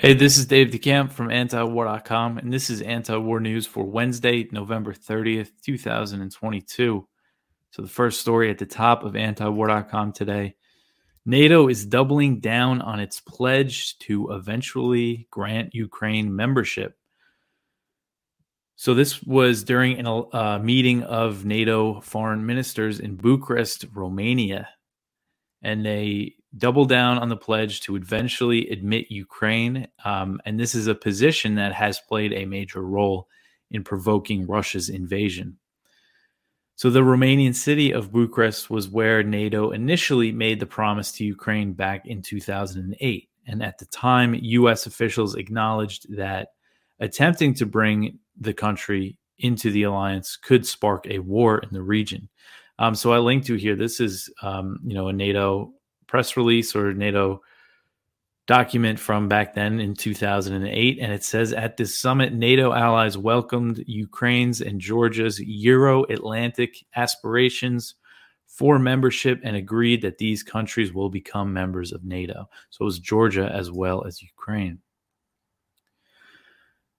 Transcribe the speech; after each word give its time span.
Hey, 0.00 0.14
this 0.14 0.38
is 0.38 0.46
Dave 0.46 0.68
DeCamp 0.68 1.10
from 1.10 1.26
antiwar.com, 1.26 2.38
and 2.38 2.52
this 2.52 2.70
is 2.70 2.82
anti-war 2.82 3.40
news 3.40 3.66
for 3.66 3.82
Wednesday, 3.82 4.48
November 4.52 4.94
30th, 4.94 5.50
2022. 5.64 7.08
So 7.72 7.82
the 7.82 7.88
first 7.88 8.20
story 8.20 8.48
at 8.48 8.58
the 8.58 8.66
top 8.66 9.02
of 9.02 9.14
antiwar.com 9.14 10.12
today, 10.12 10.54
NATO 11.26 11.66
is 11.66 11.84
doubling 11.84 12.38
down 12.38 12.80
on 12.80 13.00
its 13.00 13.20
pledge 13.20 13.98
to 13.98 14.30
eventually 14.30 15.26
grant 15.32 15.74
Ukraine 15.74 16.36
membership. 16.36 16.96
So 18.76 18.94
this 18.94 19.20
was 19.24 19.64
during 19.64 20.06
a 20.06 20.20
uh, 20.28 20.60
meeting 20.62 21.02
of 21.02 21.44
NATO 21.44 22.00
foreign 22.02 22.46
ministers 22.46 23.00
in 23.00 23.16
Bucharest, 23.16 23.84
Romania, 23.92 24.68
and 25.60 25.84
they 25.84 26.36
double 26.56 26.84
down 26.84 27.18
on 27.18 27.28
the 27.28 27.36
pledge 27.36 27.80
to 27.82 27.96
eventually 27.96 28.68
admit 28.70 29.10
Ukraine. 29.10 29.88
Um, 30.04 30.40
and 30.44 30.58
this 30.58 30.74
is 30.74 30.86
a 30.86 30.94
position 30.94 31.56
that 31.56 31.72
has 31.72 32.00
played 32.00 32.32
a 32.32 32.46
major 32.46 32.82
role 32.82 33.28
in 33.70 33.84
provoking 33.84 34.46
Russia's 34.46 34.88
invasion. 34.88 35.58
So, 36.76 36.90
the 36.90 37.00
Romanian 37.00 37.54
city 37.54 37.92
of 37.92 38.12
Bucharest 38.12 38.70
was 38.70 38.88
where 38.88 39.22
NATO 39.22 39.72
initially 39.72 40.30
made 40.30 40.60
the 40.60 40.66
promise 40.66 41.10
to 41.12 41.24
Ukraine 41.24 41.72
back 41.72 42.06
in 42.06 42.22
2008. 42.22 43.28
And 43.46 43.62
at 43.62 43.78
the 43.78 43.86
time, 43.86 44.34
US 44.34 44.86
officials 44.86 45.34
acknowledged 45.34 46.16
that 46.16 46.50
attempting 47.00 47.54
to 47.54 47.66
bring 47.66 48.20
the 48.38 48.54
country 48.54 49.16
into 49.38 49.70
the 49.70 49.84
alliance 49.84 50.36
could 50.36 50.66
spark 50.66 51.06
a 51.08 51.18
war 51.18 51.58
in 51.58 51.68
the 51.72 51.82
region. 51.82 52.28
Um, 52.78 52.94
so 52.94 53.12
I 53.12 53.18
linked 53.18 53.46
to 53.48 53.56
here. 53.56 53.74
This 53.74 53.98
is, 53.98 54.32
um, 54.42 54.78
you 54.84 54.94
know, 54.94 55.08
a 55.08 55.12
NATO 55.12 55.72
press 56.08 56.36
release 56.36 56.74
or 56.74 56.92
NATO 56.92 57.42
document 58.48 58.98
from 58.98 59.28
back 59.28 59.54
then 59.54 59.78
in 59.78 59.94
2008. 59.94 60.98
And 61.00 61.12
it 61.12 61.22
says 61.22 61.52
at 61.52 61.76
this 61.76 61.96
summit, 61.96 62.32
NATO 62.32 62.72
allies 62.72 63.16
welcomed 63.16 63.84
Ukraine's 63.86 64.60
and 64.62 64.80
Georgia's 64.80 65.38
Euro 65.38 66.04
Atlantic 66.04 66.84
aspirations 66.96 67.94
for 68.46 68.78
membership 68.78 69.40
and 69.44 69.54
agreed 69.54 70.02
that 70.02 70.18
these 70.18 70.42
countries 70.42 70.92
will 70.92 71.10
become 71.10 71.52
members 71.52 71.92
of 71.92 72.02
NATO. 72.02 72.48
So 72.70 72.82
it 72.82 72.86
was 72.86 72.98
Georgia 72.98 73.52
as 73.54 73.70
well 73.70 74.04
as 74.04 74.22
Ukraine. 74.22 74.80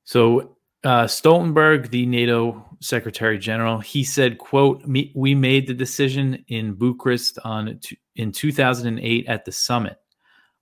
So 0.04 0.56
uh, 0.84 1.06
Stoltenberg, 1.06 1.90
the 1.90 2.06
NATO 2.06 2.66
Secretary 2.80 3.38
General, 3.38 3.80
he 3.80 4.04
said, 4.04 4.38
"quote 4.38 4.82
We 4.86 5.36
made 5.36 5.68
the 5.68 5.74
decision 5.74 6.46
in 6.48 6.74
Bucharest 6.74 7.38
on 7.44 7.80
in 8.20 8.34
2008 8.34 9.28
at 9.28 9.46
the 9.46 9.52
summit. 9.52 9.98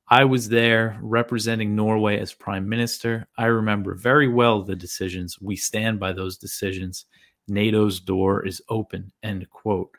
I 0.10 0.24
was 0.24 0.48
there 0.48 0.98
representing 1.02 1.76
Norway 1.76 2.20
as 2.20 2.32
Prime 2.32 2.70
Minister. 2.70 3.28
I 3.38 3.46
remember 3.46 3.96
very 3.96 4.28
well 4.28 4.62
the 4.62 4.76
decisions. 4.76 5.42
We 5.42 5.56
stand 5.56 6.00
by 6.00 6.14
those 6.14 6.38
decisions. 6.38 7.06
NATO's 7.48 8.00
door 8.00 8.46
is 8.46 8.62
open." 8.70 9.12
End 9.24 9.50
quote. 9.50 9.90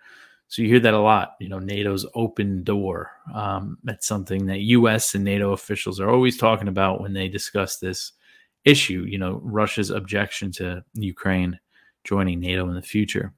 So 0.46 0.62
you 0.62 0.68
hear 0.68 0.80
that 0.80 0.94
a 0.94 1.00
lot. 1.00 1.34
You 1.40 1.48
know, 1.48 1.58
NATO's 1.58 2.06
open 2.14 2.62
door. 2.62 3.10
Um, 3.34 3.76
that's 3.82 4.06
something 4.06 4.46
that 4.46 4.60
U.S. 4.60 5.14
and 5.14 5.24
NATO 5.24 5.52
officials 5.52 6.00
are 6.00 6.08
always 6.08 6.38
talking 6.38 6.68
about 6.68 7.00
when 7.02 7.12
they 7.12 7.28
discuss 7.28 7.78
this 7.78 8.12
issue, 8.64 9.04
you 9.06 9.18
know, 9.18 9.40
Russia's 9.42 9.90
objection 9.90 10.52
to 10.52 10.84
Ukraine 10.94 11.58
joining 12.04 12.38
NATO 12.40 12.68
in 12.68 12.76
the 12.76 12.82
future. 12.82 13.34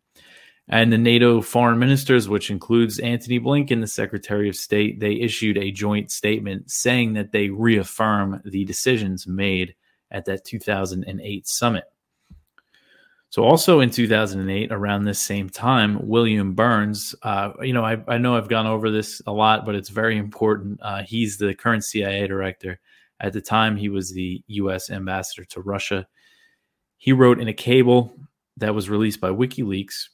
And 0.72 0.92
the 0.92 0.98
NATO 0.98 1.42
foreign 1.42 1.80
ministers, 1.80 2.28
which 2.28 2.48
includes 2.48 3.00
Antony 3.00 3.40
Blinken, 3.40 3.80
the 3.80 3.88
Secretary 3.88 4.48
of 4.48 4.54
State, 4.54 5.00
they 5.00 5.14
issued 5.14 5.58
a 5.58 5.72
joint 5.72 6.12
statement 6.12 6.70
saying 6.70 7.14
that 7.14 7.32
they 7.32 7.50
reaffirm 7.50 8.40
the 8.44 8.64
decisions 8.64 9.26
made 9.26 9.74
at 10.12 10.26
that 10.26 10.44
2008 10.44 11.48
summit. 11.48 11.84
So, 13.30 13.44
also 13.44 13.80
in 13.80 13.91
2008, 13.91 14.70
around 14.70 15.04
this 15.04 15.20
same 15.20 15.50
time, 15.50 16.06
William 16.06 16.54
Burns, 16.54 17.16
uh, 17.22 17.53
you 17.62 17.72
know, 17.72 17.84
I, 17.84 17.98
I, 18.06 18.19
know 18.19 18.36
I've 18.36 18.48
gone 18.48 18.66
over 18.66 18.91
this 18.91 19.20
a 19.26 19.32
lot, 19.32 19.66
but 19.66 19.75
it's 19.75 19.88
very 19.88 20.19
important. 20.19 20.80
Uh, 20.82 21.03
he's 21.03 21.36
the 21.36 21.54
current 21.54 21.84
CIA 21.84 22.26
director. 22.28 22.78
At 23.19 23.32
the 23.32 23.41
time, 23.41 23.76
he 23.76 23.88
was 23.88 24.12
the 24.12 24.42
U.S. 24.47 24.91
ambassador 24.91 25.44
to 25.47 25.60
Russia. 25.60 26.06
He 26.97 27.12
wrote 27.12 27.41
in 27.41 27.48
a 27.48 27.53
cable 27.53 28.14
that 28.56 28.75
was 28.75 28.91
released 28.91 29.20
by 29.20 29.30
WikiLeaks 29.30 30.09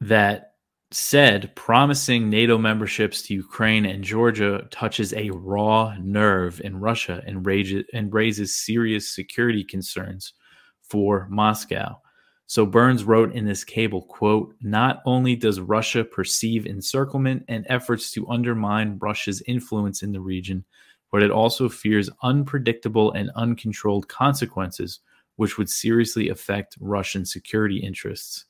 that 0.00 0.52
said 0.92 1.54
promising 1.56 2.30
NATO 2.30 2.58
memberships 2.58 3.22
to 3.22 3.34
Ukraine 3.34 3.84
and 3.86 4.04
Georgia 4.04 4.66
touches 4.70 5.12
a 5.14 5.30
raw 5.30 5.94
nerve 6.00 6.60
in 6.60 6.78
Russia 6.78 7.22
and, 7.26 7.46
and 7.92 8.14
raises 8.14 8.54
serious 8.54 9.08
security 9.08 9.64
concerns 9.64 10.32
for 10.82 11.26
Moscow. 11.28 12.00
So 12.46 12.64
Burns 12.64 13.02
wrote 13.02 13.34
in 13.34 13.44
this 13.44 13.64
cable, 13.64 14.02
quote, 14.02 14.54
not 14.60 15.02
only 15.04 15.34
does 15.34 15.58
Russia 15.58 16.04
perceive 16.04 16.66
encirclement 16.66 17.44
and 17.48 17.66
efforts 17.68 18.12
to 18.12 18.28
undermine 18.28 18.98
Russia's 19.00 19.42
influence 19.48 20.02
in 20.02 20.12
the 20.12 20.20
region, 20.20 20.64
but 21.10 21.24
it 21.24 21.32
also 21.32 21.68
fears 21.68 22.08
unpredictable 22.22 23.10
and 23.12 23.30
uncontrolled 23.34 24.08
consequences, 24.08 25.00
which 25.34 25.58
would 25.58 25.68
seriously 25.68 26.28
affect 26.28 26.76
Russian 26.80 27.24
security 27.24 27.78
interests. 27.78 28.44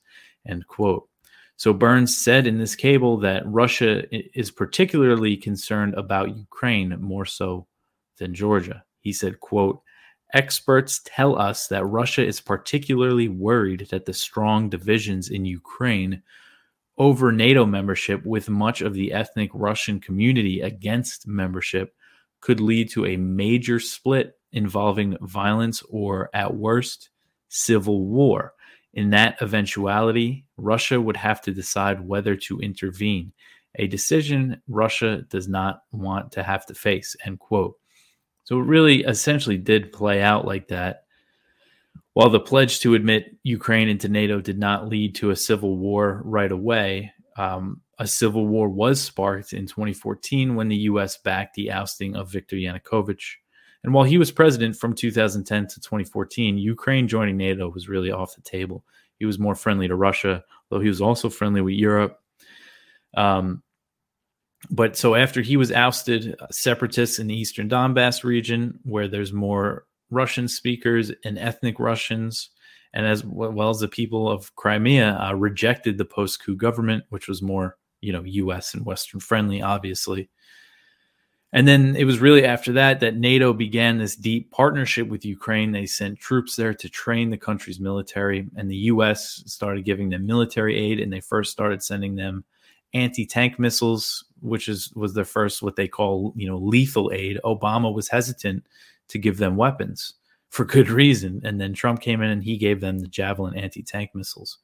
End 0.47 0.67
quote. 0.67 1.09
So 1.57 1.73
Burns 1.73 2.15
said 2.15 2.45
in 2.45 2.59
this 2.59 2.75
cable 2.75 3.17
that 3.17 3.43
Russia 3.45 4.03
is 4.37 4.51
particularly 4.51 5.35
concerned 5.35 5.95
about 5.95 6.37
Ukraine 6.37 6.95
more 7.01 7.25
so 7.25 7.67
than 8.17 8.35
Georgia. 8.35 8.83
He 9.01 9.11
said, 9.11 9.39
quote, 9.39 9.81
Experts 10.33 11.01
tell 11.03 11.39
us 11.39 11.67
that 11.67 11.85
Russia 11.85 12.25
is 12.25 12.41
particularly 12.41 13.27
worried 13.27 13.87
that 13.89 14.05
the 14.05 14.13
strong 14.13 14.69
divisions 14.69 15.29
in 15.29 15.45
Ukraine 15.45 16.21
over 16.97 17.31
NATO 17.31 17.65
membership, 17.65 18.25
with 18.25 18.49
much 18.49 18.81
of 18.81 18.93
the 18.93 19.13
ethnic 19.13 19.49
Russian 19.53 19.99
community 19.99 20.61
against 20.61 21.27
membership, 21.27 21.95
could 22.41 22.59
lead 22.59 22.89
to 22.91 23.05
a 23.05 23.17
major 23.17 23.79
split 23.79 24.37
involving 24.51 25.17
violence 25.21 25.83
or, 25.89 26.29
at 26.33 26.55
worst, 26.55 27.09
civil 27.49 28.05
war. 28.05 28.53
In 28.93 29.11
that 29.11 29.37
eventuality, 29.41 30.45
Russia 30.57 30.99
would 30.99 31.17
have 31.17 31.41
to 31.41 31.51
decide 31.51 32.01
whether 32.01 32.35
to 32.35 32.59
intervene, 32.59 33.31
a 33.75 33.87
decision 33.87 34.61
Russia 34.67 35.23
does 35.29 35.47
not 35.47 35.81
want 35.91 36.31
to 36.33 36.43
have 36.43 36.65
to 36.65 36.73
face. 36.73 37.15
End 37.25 37.39
quote. 37.39 37.75
So 38.43 38.59
it 38.59 38.63
really 38.63 39.03
essentially 39.03 39.57
did 39.57 39.91
play 39.91 40.21
out 40.21 40.45
like 40.45 40.69
that. 40.69 41.03
While 42.13 42.29
the 42.29 42.39
pledge 42.39 42.79
to 42.79 42.95
admit 42.95 43.35
Ukraine 43.43 43.89
into 43.89 44.09
NATO 44.09 44.41
did 44.41 44.57
not 44.57 44.87
lead 44.87 45.15
to 45.15 45.29
a 45.29 45.35
civil 45.35 45.77
war 45.77 46.21
right 46.25 46.51
away, 46.51 47.11
um, 47.37 47.81
a 47.99 48.07
civil 48.07 48.47
war 48.47 48.69
was 48.69 48.99
sparked 48.99 49.53
in 49.53 49.67
2014 49.67 50.55
when 50.55 50.67
the 50.67 50.75
U.S. 50.77 51.17
backed 51.17 51.55
the 51.55 51.71
ousting 51.71 52.15
of 52.15 52.31
Viktor 52.31 52.55
Yanukovych. 52.55 53.35
And 53.83 53.93
while 53.93 54.03
he 54.03 54.17
was 54.17 54.31
president 54.31 54.75
from 54.75 54.93
2010 54.93 55.67
to 55.67 55.79
2014, 55.79 56.57
Ukraine 56.57 57.07
joining 57.07 57.37
NATO 57.37 57.69
was 57.69 57.87
really 57.87 58.11
off 58.11 58.35
the 58.35 58.41
table. 58.41 58.83
He 59.19 59.25
was 59.25 59.39
more 59.39 59.55
friendly 59.55 59.87
to 59.87 59.95
Russia, 59.95 60.43
though 60.69 60.79
he 60.79 60.89
was 60.89 61.01
also 61.01 61.29
friendly 61.29 61.61
with 61.61 61.75
Europe. 61.75 62.19
Um, 63.15 63.63
but 64.69 64.97
so 64.97 65.15
after 65.15 65.41
he 65.41 65.57
was 65.57 65.71
ousted, 65.71 66.35
uh, 66.39 66.47
separatists 66.51 67.19
in 67.19 67.27
the 67.27 67.35
eastern 67.39 67.69
Donbass 67.69 68.23
region, 68.23 68.79
where 68.83 69.07
there's 69.07 69.33
more 69.33 69.85
Russian 70.09 70.47
speakers 70.47 71.11
and 71.23 71.37
ethnic 71.37 71.79
Russians, 71.79 72.49
and 72.93 73.05
as 73.05 73.23
well 73.23 73.69
as 73.69 73.79
the 73.79 73.87
people 73.87 74.29
of 74.29 74.55
Crimea, 74.55 75.17
uh, 75.21 75.33
rejected 75.35 75.97
the 75.97 76.05
post 76.05 76.43
coup 76.43 76.55
government, 76.55 77.03
which 77.09 77.27
was 77.27 77.41
more 77.41 77.77
you 78.01 78.11
know 78.11 78.23
U.S. 78.23 78.73
and 78.73 78.85
Western 78.85 79.19
friendly, 79.19 79.61
obviously. 79.61 80.29
And 81.53 81.67
then 81.67 81.95
it 81.95 82.03
was 82.03 82.19
really 82.19 82.45
after 82.45 82.73
that 82.73 82.99
that 82.99 83.15
NATO 83.15 83.53
began 83.53 83.97
this 83.97 84.15
deep 84.15 84.51
partnership 84.51 85.07
with 85.07 85.25
Ukraine. 85.25 85.71
They 85.71 85.85
sent 85.85 86.19
troops 86.19 86.55
there 86.55 86.73
to 86.73 86.89
train 86.89 87.29
the 87.29 87.37
country's 87.37 87.79
military, 87.79 88.49
and 88.57 88.69
the 88.69 88.75
U.S. 88.91 89.43
started 89.45 89.85
giving 89.85 90.09
them 90.09 90.25
military 90.25 90.77
aid. 90.77 90.99
And 90.99 91.11
they 91.11 91.21
first 91.21 91.51
started 91.51 91.81
sending 91.81 92.15
them 92.15 92.43
anti-tank 92.93 93.59
missiles, 93.59 94.25
which 94.41 94.67
is 94.67 94.91
was 94.93 95.13
their 95.13 95.25
first 95.25 95.61
what 95.61 95.75
they 95.77 95.87
call 95.87 96.33
you 96.35 96.47
know 96.47 96.57
lethal 96.57 97.11
aid. 97.13 97.39
Obama 97.45 97.93
was 97.93 98.09
hesitant 98.09 98.65
to 99.07 99.17
give 99.17 99.37
them 99.37 99.55
weapons 99.55 100.15
for 100.49 100.65
good 100.65 100.89
reason, 100.89 101.41
and 101.43 101.59
then 101.61 101.73
Trump 101.73 102.01
came 102.01 102.21
in 102.21 102.29
and 102.29 102.43
he 102.43 102.57
gave 102.57 102.81
them 102.81 102.99
the 102.99 103.07
Javelin 103.07 103.57
anti-tank 103.57 104.11
missiles. 104.13 104.59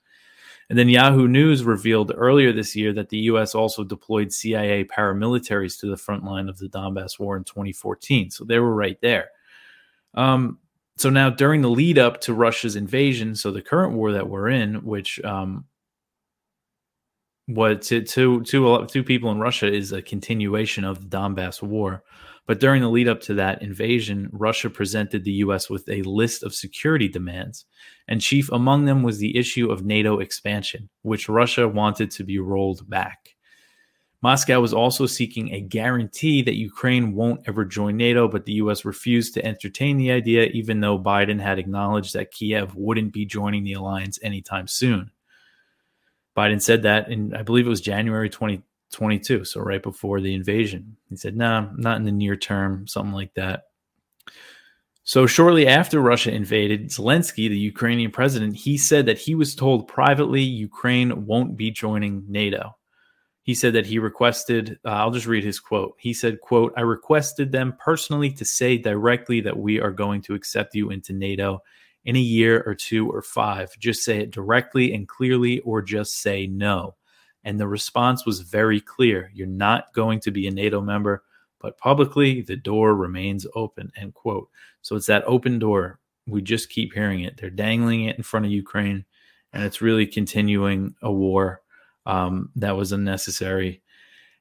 And 0.74 0.80
then 0.80 0.90
Yahoo 0.90 1.28
News 1.28 1.64
revealed 1.64 2.12
earlier 2.18 2.52
this 2.52 2.76
year 2.76 2.94
that 2.94 3.10
the 3.10 3.20
U.S. 3.30 3.54
also 3.54 3.84
deployed 3.84 4.34
CIA 4.34 4.84
paramilitaries 4.84 5.80
to 5.80 5.86
the 5.86 5.98
front 5.98 6.24
line 6.24 6.50
of 6.50 6.58
the 6.58 6.68
Donbass 6.68 7.20
war 7.20 7.38
in 7.38 7.44
2014. 7.44 8.32
So 8.32 8.44
they 8.44 8.58
were 8.58 8.74
right 8.74 9.00
there. 9.00 9.30
Um, 10.16 10.58
so 10.98 11.12
now, 11.12 11.30
during 11.30 11.62
the 11.62 11.70
lead 11.70 12.00
up 12.00 12.22
to 12.22 12.34
Russia's 12.34 12.76
invasion, 12.76 13.36
so 13.36 13.52
the 13.52 13.62
current 13.62 13.94
war 13.94 14.14
that 14.14 14.28
we're 14.28 14.50
in, 14.50 14.84
which 14.84 15.24
um, 15.24 15.66
what 17.46 17.84
to, 17.84 18.02
to, 18.02 18.42
to, 18.42 18.88
to 18.88 19.04
people 19.04 19.30
in 19.30 19.38
Russia 19.38 19.72
is 19.72 19.92
a 19.92 20.02
continuation 20.02 20.86
of 20.86 21.08
the 21.08 21.16
Donbass 21.16 21.62
war. 21.62 22.02
But 22.46 22.60
during 22.60 22.82
the 22.82 22.90
lead 22.90 23.08
up 23.08 23.22
to 23.22 23.34
that 23.36 23.62
invasion, 23.62 24.30
Russia 24.32 24.70
presented 24.70 25.24
the 25.24 25.32
US 25.46 25.70
with 25.70 25.88
a 25.88 26.02
list 26.02 26.44
of 26.44 26.54
security 26.54 27.08
demands, 27.08 27.66
and 28.08 28.20
chief 28.20 28.52
among 28.52 28.86
them 28.86 29.02
was 29.02 29.20
the 29.20 29.38
issue 29.38 29.72
of 29.72 29.86
NATO 29.86 30.20
expansion, 30.20 30.90
which 31.04 31.30
Russia 31.30 31.68
wanted 31.68 32.12
to 32.12 32.24
be 32.24 32.40
rolled 32.40 32.90
back. 32.90 33.30
Moscow 34.22 34.62
was 34.62 34.74
also 34.74 35.06
seeking 35.06 35.54
a 35.54 35.60
guarantee 35.60 36.42
that 36.44 36.56
Ukraine 36.56 37.14
won't 37.14 37.42
ever 37.46 37.66
join 37.66 37.98
NATO, 37.98 38.30
but 38.30 38.46
the 38.46 38.54
US 38.54 38.86
refused 38.86 39.34
to 39.34 39.46
entertain 39.46 39.98
the 39.98 40.12
idea, 40.12 40.46
even 40.48 40.80
though 40.80 40.98
Biden 40.98 41.42
had 41.42 41.60
acknowledged 41.60 42.14
that 42.14 42.32
Kiev 42.32 42.74
wouldn't 42.74 43.12
be 43.12 43.26
joining 43.26 43.66
the 43.66 43.74
alliance 43.74 44.20
anytime 44.22 44.68
soon. 44.68 45.12
Biden 46.38 46.62
said 46.62 46.84
that 46.84 47.10
in, 47.10 47.34
I 47.36 47.44
believe 47.44 47.68
it 47.68 47.70
was 47.70 47.82
January 47.82 48.30
2022, 48.94 49.46
so 49.46 49.62
right 49.62 49.84
before 49.84 50.22
the 50.22 50.34
invasion. 50.34 50.96
He 51.10 51.16
said, 51.16 51.36
nah, 51.36 51.68
not 51.76 51.98
in 51.98 52.04
the 52.04 52.12
near 52.12 52.36
term, 52.36 52.88
something 52.88 53.14
like 53.14 53.34
that. 53.34 53.64
So 55.04 55.28
shortly 55.28 55.68
after 55.68 56.00
Russia 56.00 56.32
invaded, 56.32 56.88
Zelensky, 56.88 57.50
the 57.50 57.58
Ukrainian 57.58 58.12
president, 58.12 58.56
he 58.56 58.78
said 58.78 59.06
that 59.08 59.18
he 59.18 59.36
was 59.36 59.54
told 59.54 59.90
privately 59.90 60.42
Ukraine 60.42 61.26
won't 61.26 61.58
be 61.58 61.72
joining 61.72 62.24
NATO 62.30 62.76
he 63.44 63.54
said 63.54 63.74
that 63.74 63.86
he 63.86 64.00
requested 64.00 64.80
uh, 64.86 64.90
i'll 64.90 65.12
just 65.12 65.28
read 65.28 65.44
his 65.44 65.60
quote 65.60 65.96
he 66.00 66.14
said 66.14 66.42
quote 66.42 66.74
i 66.76 66.82
requested 66.82 67.52
them 67.52 67.76
personally 67.80 68.32
to 68.32 68.44
say 68.44 68.78
directly 68.78 69.42
that 69.42 69.58
we 69.58 69.80
are 69.80 69.92
going 69.92 70.22
to 70.22 70.34
accept 70.34 70.74
you 70.74 70.90
into 70.90 71.14
nato 71.14 71.62
in 72.06 72.16
a 72.16 72.20
year 72.20 72.64
or 72.66 72.74
two 72.74 73.10
or 73.12 73.22
five 73.22 73.70
just 73.78 74.04
say 74.04 74.20
it 74.20 74.32
directly 74.32 74.94
and 74.94 75.08
clearly 75.08 75.60
or 75.60 75.82
just 75.82 76.22
say 76.22 76.48
no 76.48 76.96
and 77.44 77.60
the 77.60 77.68
response 77.68 78.26
was 78.26 78.42
very 78.42 78.80
clear 78.80 79.32
you're 79.34 79.48
not 79.48 79.94
going 79.94 80.20
to 80.20 80.32
be 80.32 80.48
a 80.48 80.52
nato 80.52 80.82
member 80.82 81.24
but 81.60 81.78
publicly 81.78 82.42
the 82.42 82.56
door 82.56 82.96
remains 82.96 83.48
open 83.56 83.92
end 83.96 84.14
quote 84.14 84.50
so 84.82 84.96
it's 84.96 85.08
that 85.08 85.24
open 85.26 85.60
door 85.60 86.00
we 86.28 86.42
just 86.42 86.70
keep 86.70 86.94
hearing 86.94 87.22
it 87.22 87.38
they're 87.38 87.50
dangling 87.50 88.06
it 88.06 88.18
in 88.18 88.24
front 88.24 88.46
of 88.46 88.52
ukraine 88.52 89.06
and 89.54 89.64
it's 89.64 89.82
really 89.82 90.08
continuing 90.08 90.96
a 91.02 91.12
war 91.12 91.62
um, 92.06 92.50
that 92.56 92.76
was 92.76 92.92
unnecessary. 92.92 93.82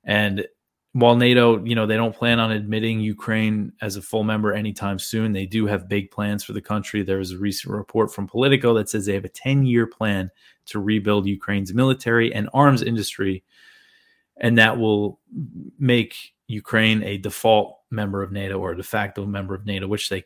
And 0.04 0.46
while 0.94 1.16
NATO, 1.16 1.64
you 1.64 1.74
know, 1.74 1.86
they 1.86 1.96
don't 1.96 2.14
plan 2.14 2.38
on 2.38 2.50
admitting 2.50 3.00
Ukraine 3.00 3.72
as 3.80 3.96
a 3.96 4.02
full 4.02 4.24
member 4.24 4.52
anytime 4.52 4.98
soon, 4.98 5.32
they 5.32 5.46
do 5.46 5.66
have 5.66 5.88
big 5.88 6.10
plans 6.10 6.44
for 6.44 6.52
the 6.52 6.60
country. 6.60 7.02
There 7.02 7.18
was 7.18 7.32
a 7.32 7.38
recent 7.38 7.72
report 7.72 8.12
from 8.12 8.26
Politico 8.26 8.74
that 8.74 8.88
says 8.88 9.06
they 9.06 9.14
have 9.14 9.24
a 9.24 9.30
10 9.30 9.64
year 9.64 9.86
plan 9.86 10.30
to 10.66 10.80
rebuild 10.80 11.26
Ukraine's 11.26 11.74
military 11.74 12.32
and 12.34 12.48
arms 12.54 12.82
industry. 12.82 13.44
And 14.36 14.58
that 14.58 14.78
will 14.78 15.20
make 15.78 16.32
Ukraine 16.48 17.02
a 17.02 17.18
default 17.18 17.78
member 17.90 18.22
of 18.22 18.32
NATO 18.32 18.58
or 18.58 18.72
a 18.72 18.76
de 18.76 18.82
facto 18.82 19.26
member 19.26 19.54
of 19.54 19.66
NATO, 19.66 19.86
which 19.86 20.08
they, 20.08 20.24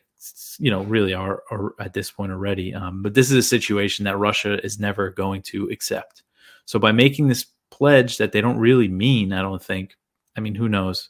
you 0.57 0.71
know, 0.71 0.83
really 0.83 1.13
are, 1.13 1.43
are 1.51 1.73
at 1.79 1.93
this 1.93 2.11
point 2.11 2.31
already. 2.31 2.73
Um, 2.73 3.03
but 3.03 3.13
this 3.13 3.29
is 3.29 3.37
a 3.37 3.43
situation 3.43 4.05
that 4.05 4.17
Russia 4.17 4.63
is 4.63 4.79
never 4.79 5.09
going 5.09 5.41
to 5.43 5.69
accept. 5.69 6.23
So 6.65 6.79
by 6.79 6.91
making 6.91 7.27
this 7.27 7.45
pledge 7.69 8.17
that 8.17 8.31
they 8.31 8.41
don't 8.41 8.57
really 8.57 8.87
mean, 8.87 9.33
I 9.33 9.41
don't 9.41 9.63
think. 9.63 9.95
I 10.35 10.39
mean, 10.39 10.55
who 10.55 10.69
knows? 10.69 11.09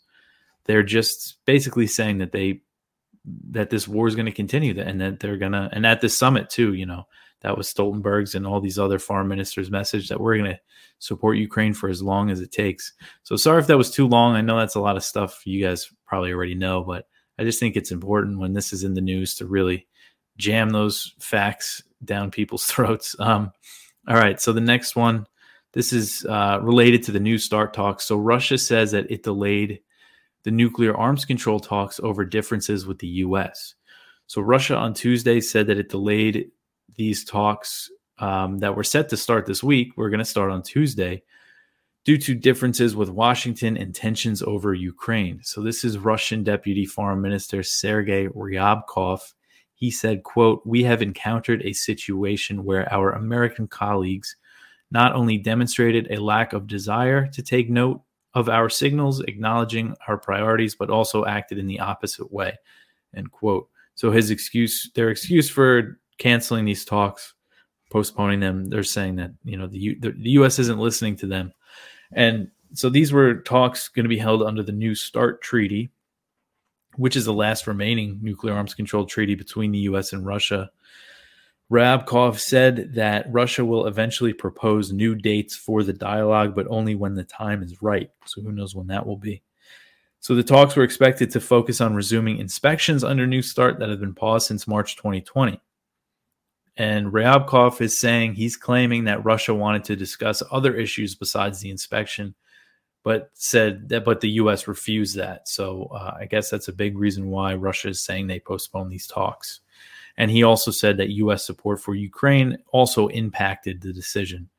They're 0.66 0.84
just 0.84 1.38
basically 1.46 1.88
saying 1.88 2.18
that 2.20 2.32
they 2.32 2.62
that 3.50 3.70
this 3.70 3.88
war 3.88 4.08
is 4.08 4.16
going 4.16 4.26
to 4.26 4.32
continue 4.32 4.80
and 4.80 5.02
that 5.02 5.20
they're 5.20 5.38
going 5.38 5.52
to 5.52 5.70
and 5.72 5.86
at 5.86 6.02
this 6.02 6.18
summit 6.18 6.50
too, 6.50 6.74
you 6.74 6.86
know, 6.86 7.08
that 7.42 7.58
was 7.58 7.72
Stoltenberg's 7.72 8.36
and 8.36 8.48
all 8.48 8.60
these 8.60 8.80
other 8.80 9.00
foreign 9.00 9.28
ministers' 9.28 9.70
message 9.70 10.10
that 10.10 10.20
we're 10.20 10.38
going 10.38 10.52
to 10.52 10.60
support 11.00 11.38
Ukraine 11.38 11.74
for 11.74 11.90
as 11.90 12.02
long 12.02 12.32
as 12.32 12.42
it 12.42 12.52
takes. 12.52 12.94
So 13.24 13.36
sorry 13.36 13.62
if 13.62 13.68
that 13.68 13.78
was 13.78 13.92
too 13.92 14.08
long. 14.08 14.36
I 14.36 14.42
know 14.42 14.58
that's 14.58 14.76
a 14.76 14.82
lot 14.82 14.98
of 14.98 15.04
stuff 15.04 15.46
you 15.46 15.64
guys 15.64 15.92
probably 16.06 16.32
already 16.32 16.56
know, 16.56 16.84
but 16.84 17.08
I 17.38 17.44
just 17.44 17.60
think 17.60 17.76
it's 17.76 17.92
important 17.92 18.40
when 18.40 18.54
this 18.54 18.74
is 18.74 18.84
in 18.84 18.96
the 18.96 19.02
news 19.02 19.36
to 19.36 19.46
really 19.46 19.88
jam 20.38 20.72
those 20.72 21.14
facts 21.20 21.84
down 22.04 22.32
people's 22.32 22.66
throats. 22.72 23.16
Um, 23.20 23.52
all 24.08 24.16
right, 24.16 24.40
so 24.42 24.54
the 24.54 24.62
next 24.62 24.96
one 24.96 25.28
this 25.74 25.94
is 25.94 26.26
uh, 26.28 26.60
related 26.64 27.04
to 27.04 27.12
the 27.12 27.20
New 27.20 27.38
START 27.38 27.72
talks. 27.72 28.06
So 28.06 28.18
Russia 28.18 28.58
says 28.58 28.92
that 28.94 29.12
it 29.12 29.22
delayed 29.22 29.80
the 30.44 30.52
nuclear 30.52 30.96
arms 30.96 31.26
control 31.26 31.60
talks 31.60 32.00
over 32.02 32.26
differences 32.26 32.86
with 32.86 33.00
the 33.00 33.08
U.S. 33.08 33.76
So 34.28 34.42
Russia 34.42 34.76
on 34.76 34.94
Tuesday 34.94 35.42
said 35.42 35.68
that 35.68 35.78
it 35.78 35.90
delayed 35.90 36.52
these 36.96 37.24
talks 37.24 37.90
um, 38.20 38.60
that 38.60 38.76
were 38.76 38.84
set 38.84 39.10
to 39.10 39.18
start 39.18 39.46
this 39.46 39.64
week. 39.64 39.92
We're 39.96 40.10
going 40.10 40.20
to 40.20 40.26
start 40.26 40.52
on 40.52 40.64
Tuesday 40.64 41.24
due 42.04 42.18
to 42.18 42.34
differences 42.34 42.96
with 42.96 43.10
Washington 43.10 43.78
and 43.78 43.94
tensions 43.94 44.42
over 44.42 44.74
Ukraine. 44.74 45.42
So 45.44 45.62
this 45.62 45.84
is 45.84 45.98
Russian 45.98 46.44
Deputy 46.44 46.86
Foreign 46.86 47.22
Minister 47.22 47.64
Sergei 47.64 48.28
Ryabkov. 48.28 49.20
He 49.74 49.92
said, 49.92 50.24
quote, 50.24 50.62
"We 50.66 50.84
have 50.84 51.02
encountered 51.02 51.62
a 51.64 51.74
situation 51.74 52.64
where 52.64 52.92
our 52.92 53.12
American 53.12 53.68
colleagues 53.68 54.36
not 54.90 55.14
only 55.14 55.38
demonstrated 55.38 56.08
a 56.10 56.22
lack 56.22 56.54
of 56.54 56.66
desire 56.66 57.28
to 57.28 57.44
take 57.44 57.70
note 57.70 58.02
of 58.34 58.50
our 58.50 58.70
signals, 58.70 59.22
acknowledging 59.22 59.96
our 60.08 60.18
priorities, 60.18 60.76
but 60.76 60.90
also 60.90 61.26
acted 61.26 61.58
in 61.58 61.68
the 61.68 61.80
opposite 61.80 62.32
way. 62.32 62.56
End 63.16 63.32
quote. 63.32 63.70
So 63.96 64.12
his 64.12 64.30
excuse, 64.30 64.92
their 64.94 65.10
excuse 65.10 65.50
for 65.50 66.00
canceling 66.20 66.66
these 66.66 66.86
talks, 66.86 67.34
postponing 67.90 68.40
them, 68.40 68.66
they're 68.66 68.84
saying 68.84 69.16
that 69.16 69.32
you 69.44 69.58
know 69.58 69.68
the, 69.68 69.80
U, 69.80 69.98
the, 70.00 70.12
the 70.12 70.32
U.S. 70.32 70.60
isn't 70.60 70.80
listening 70.80 71.16
to 71.18 71.28
them, 71.28 71.52
and 72.12 72.50
so 72.74 72.90
these 72.90 73.12
were 73.12 73.36
talks 73.36 73.88
going 73.88 74.04
to 74.04 74.10
be 74.10 74.18
held 74.18 74.44
under 74.44 74.62
the 74.62 74.72
New 74.72 74.94
START 74.94 75.42
treaty, 75.42 75.90
which 76.96 77.16
is 77.16 77.26
the 77.26 77.34
last 77.34 77.66
remaining 77.66 78.20
nuclear 78.22 78.54
arms 78.54 78.74
control 78.74 79.06
treaty 79.06 79.36
between 79.36 79.72
the 79.72 79.80
U.S. 79.80 80.14
and 80.14 80.26
Russia. 80.26 80.70
Ryabkov 81.72 82.40
said 82.40 82.94
that 82.96 83.32
Russia 83.32 83.66
will 83.66 83.88
eventually 83.88 84.34
propose 84.34 84.94
new 84.94 85.16
dates 85.16 85.56
for 85.56 85.84
the 85.84 85.94
dialogue, 85.94 86.56
but 86.56 86.68
only 86.70 86.96
when 86.96 87.16
the 87.16 87.26
time 87.26 87.62
is 87.62 87.82
right. 87.82 88.10
So 88.26 88.42
who 88.42 88.54
knows 88.54 88.74
when 88.74 88.88
that 88.88 89.06
will 89.06 89.18
be. 89.18 89.44
So 90.20 90.34
the 90.34 90.44
talks 90.44 90.76
were 90.76 90.84
expected 90.84 91.30
to 91.32 91.42
focus 91.42 91.82
on 91.82 91.94
resuming 91.96 92.40
inspections 92.40 93.04
under 93.04 93.28
New 93.28 93.42
START 93.42 93.80
that 93.80 93.90
have 93.90 94.00
been 94.00 94.16
paused 94.16 94.48
since 94.48 94.68
March 94.68 94.96
2020. 94.96 95.62
And 96.78 97.08
Ryabkov 97.08 97.82
is 97.82 98.00
saying 98.00 98.34
he's 98.34 98.56
claiming 98.56 99.06
that 99.06 99.26
Russia 99.26 99.54
wanted 99.54 99.84
to 99.86 99.96
discuss 99.96 100.44
other 100.52 100.76
issues 100.76 101.16
besides 101.16 101.60
the 101.60 101.70
inspection, 101.70 102.36
but 103.04 103.32
said 103.34 103.90
that 103.90 104.06
but 104.06 104.22
the 104.22 104.30
U.S. 104.32 104.68
refused 104.68 105.16
that. 105.18 105.48
So 105.48 105.90
uh, 105.94 106.16
I 106.20 106.26
guess 106.26 106.50
that's 106.50 106.68
a 106.68 106.74
big 106.74 106.98
reason 106.98 107.30
why 107.30 107.56
Russia 107.56 107.90
is 107.90 108.02
saying 108.02 108.28
they 108.28 108.40
postpone 108.40 108.90
these 108.90 109.08
talks. 109.08 109.62
And 110.18 110.32
he 110.32 110.44
also 110.44 110.72
said 110.72 110.98
that 110.98 111.12
U.S. 111.12 111.46
support 111.46 111.80
for 111.80 111.94
Ukraine 111.94 112.58
also 112.72 113.08
impacted 113.08 113.82
the 113.82 113.94
decision. 113.94 114.50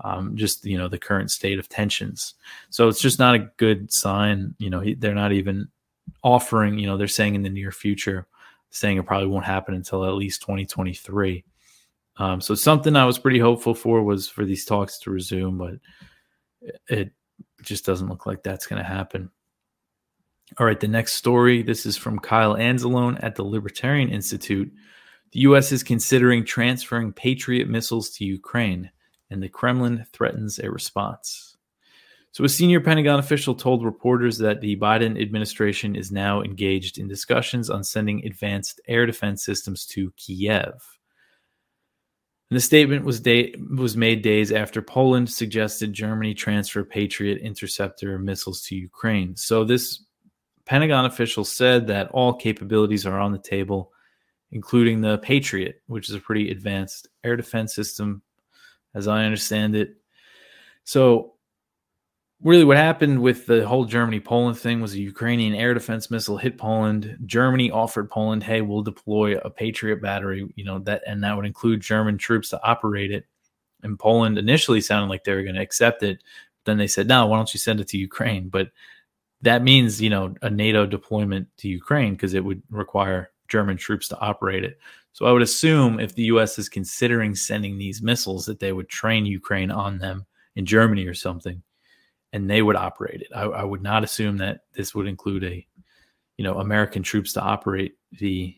Um, 0.00 0.36
just 0.36 0.64
you 0.64 0.76
know 0.76 0.88
the 0.88 0.98
current 0.98 1.30
state 1.30 1.58
of 1.58 1.68
tensions. 1.68 2.34
So 2.70 2.88
it's 2.88 3.00
just 3.00 3.18
not 3.18 3.34
a 3.34 3.50
good 3.56 3.90
sign. 3.92 4.54
You 4.58 4.68
know 4.68 4.84
they're 4.98 5.14
not 5.14 5.32
even 5.32 5.68
offering. 6.22 6.78
You 6.78 6.86
know 6.86 6.96
they're 6.96 7.08
saying 7.08 7.34
in 7.34 7.42
the 7.42 7.48
near 7.48 7.72
future, 7.72 8.26
saying 8.70 8.98
it 8.98 9.06
probably 9.06 9.28
won't 9.28 9.46
happen 9.46 9.74
until 9.74 10.04
at 10.04 10.14
least 10.14 10.42
2023. 10.42 11.44
Um, 12.18 12.40
so 12.40 12.54
something 12.54 12.96
I 12.96 13.04
was 13.04 13.18
pretty 13.18 13.38
hopeful 13.38 13.74
for 13.74 14.02
was 14.02 14.28
for 14.28 14.44
these 14.44 14.64
talks 14.64 14.98
to 15.00 15.10
resume, 15.10 15.58
but 15.58 15.74
it 16.88 17.12
just 17.62 17.84
doesn't 17.84 18.08
look 18.08 18.26
like 18.26 18.42
that's 18.42 18.66
going 18.66 18.82
to 18.82 18.88
happen. 18.88 19.30
All 20.58 20.66
right, 20.66 20.78
the 20.78 20.88
next 20.88 21.14
story. 21.14 21.62
This 21.62 21.86
is 21.86 21.96
from 21.96 22.18
Kyle 22.18 22.54
Anzalone 22.54 23.22
at 23.22 23.34
the 23.34 23.42
Libertarian 23.42 24.08
Institute. 24.08 24.72
The 25.36 25.42
U.S. 25.42 25.70
is 25.70 25.82
considering 25.82 26.46
transferring 26.46 27.12
Patriot 27.12 27.68
missiles 27.68 28.08
to 28.12 28.24
Ukraine, 28.24 28.90
and 29.28 29.42
the 29.42 29.50
Kremlin 29.50 30.06
threatens 30.10 30.58
a 30.58 30.70
response. 30.70 31.58
So, 32.32 32.42
a 32.42 32.48
senior 32.48 32.80
Pentagon 32.80 33.18
official 33.18 33.54
told 33.54 33.84
reporters 33.84 34.38
that 34.38 34.62
the 34.62 34.76
Biden 34.76 35.20
administration 35.20 35.94
is 35.94 36.10
now 36.10 36.40
engaged 36.40 36.96
in 36.96 37.06
discussions 37.06 37.68
on 37.68 37.84
sending 37.84 38.24
advanced 38.24 38.80
air 38.88 39.04
defense 39.04 39.44
systems 39.44 39.84
to 39.88 40.10
Kiev. 40.16 40.72
And 42.50 42.56
the 42.56 42.60
statement 42.60 43.04
was, 43.04 43.20
day, 43.20 43.54
was 43.76 43.94
made 43.94 44.22
days 44.22 44.52
after 44.52 44.80
Poland 44.80 45.28
suggested 45.28 45.92
Germany 45.92 46.32
transfer 46.32 46.82
Patriot 46.82 47.42
interceptor 47.42 48.18
missiles 48.18 48.62
to 48.62 48.74
Ukraine. 48.74 49.36
So, 49.36 49.64
this 49.64 50.02
Pentagon 50.64 51.04
official 51.04 51.44
said 51.44 51.88
that 51.88 52.10
all 52.12 52.32
capabilities 52.32 53.04
are 53.04 53.20
on 53.20 53.32
the 53.32 53.38
table 53.38 53.92
including 54.52 55.00
the 55.00 55.18
Patriot, 55.18 55.82
which 55.86 56.08
is 56.08 56.14
a 56.14 56.20
pretty 56.20 56.50
advanced 56.50 57.08
air 57.24 57.36
defense 57.36 57.74
system, 57.74 58.22
as 58.94 59.08
I 59.08 59.24
understand 59.24 59.74
it. 59.74 59.96
So, 60.84 61.34
really, 62.42 62.64
what 62.64 62.76
happened 62.76 63.20
with 63.22 63.46
the 63.46 63.66
whole 63.66 63.84
Germany 63.84 64.20
Poland 64.20 64.58
thing 64.58 64.80
was 64.80 64.94
a 64.94 65.00
Ukrainian 65.00 65.54
air 65.54 65.74
defense 65.74 66.10
missile 66.10 66.36
hit 66.36 66.58
Poland. 66.58 67.18
Germany 67.26 67.70
offered 67.70 68.10
Poland, 68.10 68.42
"Hey, 68.44 68.60
we'll 68.60 68.82
deploy 68.82 69.36
a 69.38 69.50
Patriot 69.50 70.00
battery," 70.02 70.46
you 70.54 70.64
know 70.64 70.78
that, 70.80 71.02
and 71.06 71.24
that 71.24 71.36
would 71.36 71.46
include 71.46 71.80
German 71.80 72.18
troops 72.18 72.50
to 72.50 72.62
operate 72.62 73.10
it. 73.10 73.26
And 73.82 73.98
Poland 73.98 74.38
initially 74.38 74.80
sounded 74.80 75.08
like 75.10 75.24
they 75.24 75.34
were 75.34 75.42
going 75.42 75.54
to 75.56 75.60
accept 75.62 76.02
it. 76.02 76.22
Then 76.64 76.78
they 76.78 76.86
said, 76.86 77.08
"No, 77.08 77.26
why 77.26 77.36
don't 77.36 77.52
you 77.54 77.58
send 77.58 77.80
it 77.80 77.88
to 77.88 77.98
Ukraine?" 77.98 78.48
But 78.48 78.70
that 79.42 79.62
means 79.62 80.00
you 80.00 80.10
know 80.10 80.34
a 80.42 80.50
NATO 80.50 80.86
deployment 80.86 81.48
to 81.58 81.68
Ukraine 81.68 82.14
because 82.14 82.34
it 82.34 82.44
would 82.44 82.62
require 82.70 83.30
German 83.48 83.76
troops 83.76 84.08
to 84.08 84.18
operate 84.18 84.64
it. 84.64 84.78
So 85.12 85.26
I 85.26 85.32
would 85.32 85.42
assume 85.42 85.98
if 85.98 86.14
the 86.14 86.24
U.S. 86.24 86.58
is 86.58 86.68
considering 86.68 87.34
sending 87.34 87.78
these 87.78 88.02
missiles, 88.02 88.44
that 88.46 88.60
they 88.60 88.72
would 88.72 88.88
train 88.88 89.24
Ukraine 89.24 89.70
on 89.70 89.98
them 89.98 90.26
in 90.56 90.66
Germany 90.66 91.06
or 91.06 91.14
something, 91.14 91.62
and 92.32 92.50
they 92.50 92.60
would 92.62 92.76
operate 92.76 93.22
it. 93.22 93.28
I, 93.34 93.44
I 93.44 93.64
would 93.64 93.82
not 93.82 94.04
assume 94.04 94.36
that 94.38 94.60
this 94.74 94.94
would 94.94 95.06
include 95.06 95.44
a, 95.44 95.66
you 96.36 96.44
know, 96.44 96.58
American 96.58 97.02
troops 97.02 97.32
to 97.34 97.40
operate 97.40 97.94
the 98.18 98.56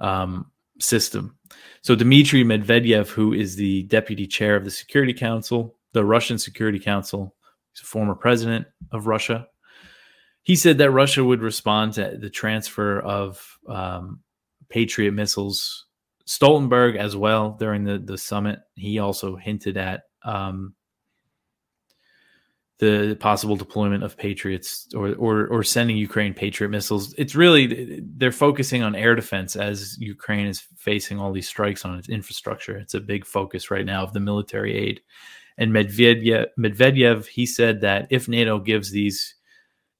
um, 0.00 0.50
system. 0.80 1.36
So 1.82 1.94
Dmitry 1.94 2.44
Medvedev, 2.44 3.08
who 3.08 3.32
is 3.32 3.56
the 3.56 3.82
deputy 3.84 4.26
chair 4.26 4.56
of 4.56 4.64
the 4.64 4.70
Security 4.70 5.12
Council, 5.14 5.76
the 5.92 6.04
Russian 6.04 6.38
Security 6.38 6.78
Council, 6.78 7.34
he's 7.72 7.82
a 7.82 7.84
former 7.86 8.14
president 8.14 8.66
of 8.92 9.06
Russia. 9.06 9.48
He 10.46 10.54
said 10.54 10.78
that 10.78 10.92
Russia 10.92 11.24
would 11.24 11.42
respond 11.42 11.94
to 11.94 12.16
the 12.20 12.30
transfer 12.30 13.00
of 13.00 13.58
um, 13.66 14.20
Patriot 14.68 15.10
missiles. 15.10 15.86
Stoltenberg, 16.24 16.96
as 16.96 17.16
well, 17.16 17.56
during 17.58 17.82
the, 17.82 17.98
the 17.98 18.16
summit, 18.16 18.60
he 18.76 19.00
also 19.00 19.34
hinted 19.34 19.76
at 19.76 20.04
um, 20.22 20.76
the 22.78 23.16
possible 23.18 23.56
deployment 23.56 24.04
of 24.04 24.16
Patriots 24.16 24.86
or, 24.94 25.16
or 25.16 25.48
or 25.48 25.64
sending 25.64 25.96
Ukraine 25.96 26.32
Patriot 26.32 26.70
missiles. 26.70 27.12
It's 27.18 27.34
really 27.34 28.00
they're 28.16 28.30
focusing 28.30 28.84
on 28.84 28.94
air 28.94 29.16
defense 29.16 29.56
as 29.56 29.98
Ukraine 29.98 30.46
is 30.46 30.62
facing 30.76 31.18
all 31.18 31.32
these 31.32 31.48
strikes 31.48 31.84
on 31.84 31.98
its 31.98 32.08
infrastructure. 32.08 32.76
It's 32.76 32.94
a 32.94 33.00
big 33.00 33.26
focus 33.26 33.68
right 33.68 33.84
now 33.84 34.04
of 34.04 34.12
the 34.12 34.20
military 34.20 34.76
aid. 34.76 35.00
And 35.58 35.72
Medvedev, 35.72 36.46
Medvedev 36.56 37.26
he 37.26 37.46
said 37.46 37.80
that 37.80 38.06
if 38.10 38.28
NATO 38.28 38.60
gives 38.60 38.92
these 38.92 39.34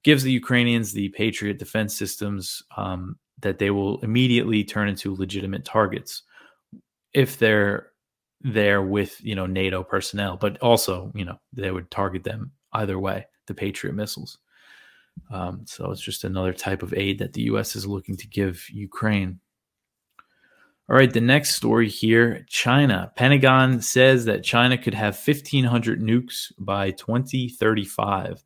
gives 0.06 0.22
the 0.22 0.30
Ukrainians 0.30 0.92
the 0.92 1.08
Patriot 1.08 1.58
defense 1.58 1.92
systems, 1.92 2.62
um, 2.76 3.18
that 3.40 3.58
they 3.58 3.72
will 3.72 3.98
immediately 4.02 4.62
turn 4.62 4.88
into 4.88 5.16
legitimate 5.16 5.64
targets 5.64 6.22
if 7.12 7.40
they're 7.40 7.88
there 8.40 8.82
with 8.82 9.20
you 9.24 9.34
know 9.34 9.46
NATO 9.46 9.82
personnel, 9.82 10.36
but 10.36 10.62
also 10.62 11.10
you 11.12 11.24
know 11.24 11.40
they 11.52 11.72
would 11.72 11.90
target 11.90 12.22
them 12.22 12.52
either 12.72 13.00
way, 13.00 13.26
the 13.48 13.54
Patriot 13.54 13.94
missiles. 13.94 14.38
Um, 15.28 15.62
so 15.66 15.90
it's 15.90 16.00
just 16.00 16.22
another 16.22 16.52
type 16.52 16.84
of 16.84 16.94
aid 16.94 17.18
that 17.18 17.32
the 17.32 17.42
U.S. 17.50 17.74
is 17.74 17.84
looking 17.84 18.16
to 18.18 18.28
give 18.28 18.64
Ukraine. 18.70 19.40
All 20.88 20.94
right, 20.94 21.12
the 21.12 21.20
next 21.20 21.56
story 21.56 21.88
here 21.88 22.46
China. 22.48 23.10
Pentagon 23.16 23.80
says 23.80 24.26
that 24.26 24.44
China 24.44 24.78
could 24.78 24.94
have 24.94 25.18
1,500 25.18 26.00
nukes 26.00 26.52
by 26.60 26.92
2035. 26.92 28.44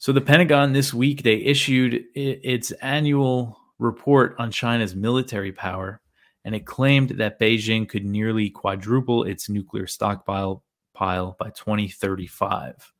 So 0.00 0.12
the 0.12 0.20
Pentagon 0.20 0.72
this 0.72 0.92
week, 0.92 1.22
they 1.22 1.36
issued 1.36 2.04
its 2.14 2.72
annual 2.72 3.58
report 3.78 4.34
on 4.38 4.50
China's 4.50 4.96
military 4.96 5.52
power, 5.52 6.00
and 6.44 6.54
it 6.54 6.66
claimed 6.66 7.10
that 7.10 7.38
Beijing 7.38 7.88
could 7.88 8.04
nearly 8.04 8.50
quadruple 8.50 9.24
its 9.24 9.48
nuclear 9.48 9.86
stockpile 9.86 10.64
pile 10.94 11.36
by 11.38 11.50
2035 11.50 12.92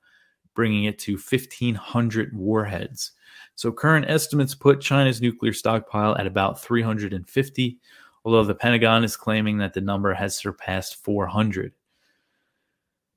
bringing 0.54 0.84
it 0.84 0.98
to 0.98 1.12
1,500 1.12 2.36
warheads. 2.36 3.12
So 3.54 3.72
current 3.72 4.10
estimates 4.10 4.54
put 4.54 4.80
China's 4.80 5.22
nuclear 5.22 5.54
stockpile 5.54 6.16
at 6.18 6.26
about 6.26 6.60
350, 6.60 7.78
although 8.24 8.44
the 8.44 8.54
Pentagon 8.54 9.04
is 9.04 9.16
claiming 9.16 9.56
that 9.58 9.72
the 9.72 9.80
number 9.80 10.12
has 10.12 10.36
surpassed 10.36 10.96
400. 10.96 11.72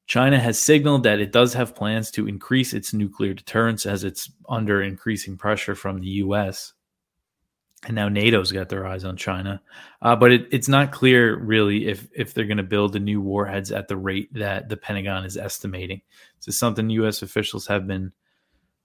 China 0.05 0.39
has 0.39 0.59
signaled 0.59 1.03
that 1.03 1.19
it 1.19 1.31
does 1.31 1.53
have 1.53 1.75
plans 1.75 2.11
to 2.11 2.27
increase 2.27 2.73
its 2.73 2.93
nuclear 2.93 3.33
deterrence 3.33 3.85
as 3.85 4.03
it's 4.03 4.31
under 4.49 4.81
increasing 4.81 5.37
pressure 5.37 5.75
from 5.75 5.99
the 5.99 6.07
US 6.07 6.73
and 7.85 7.95
now 7.95 8.09
NATO's 8.09 8.51
got 8.51 8.69
their 8.69 8.87
eyes 8.87 9.03
on 9.03 9.17
China. 9.17 9.61
Uh, 10.01 10.15
but 10.15 10.31
it, 10.31 10.47
it's 10.51 10.67
not 10.67 10.91
clear 10.91 11.37
really 11.37 11.87
if 11.87 12.07
if 12.13 12.33
they're 12.33 12.45
going 12.45 12.57
to 12.57 12.63
build 12.63 12.93
the 12.93 12.99
new 12.99 13.21
warheads 13.21 13.71
at 13.71 13.87
the 13.87 13.97
rate 13.97 14.33
that 14.33 14.69
the 14.69 14.77
Pentagon 14.77 15.25
is 15.25 15.37
estimating. 15.37 16.01
This 16.39 16.55
is 16.55 16.59
something 16.59 16.89
U.S. 16.89 17.21
officials 17.21 17.67
have 17.67 17.87
been 17.87 18.11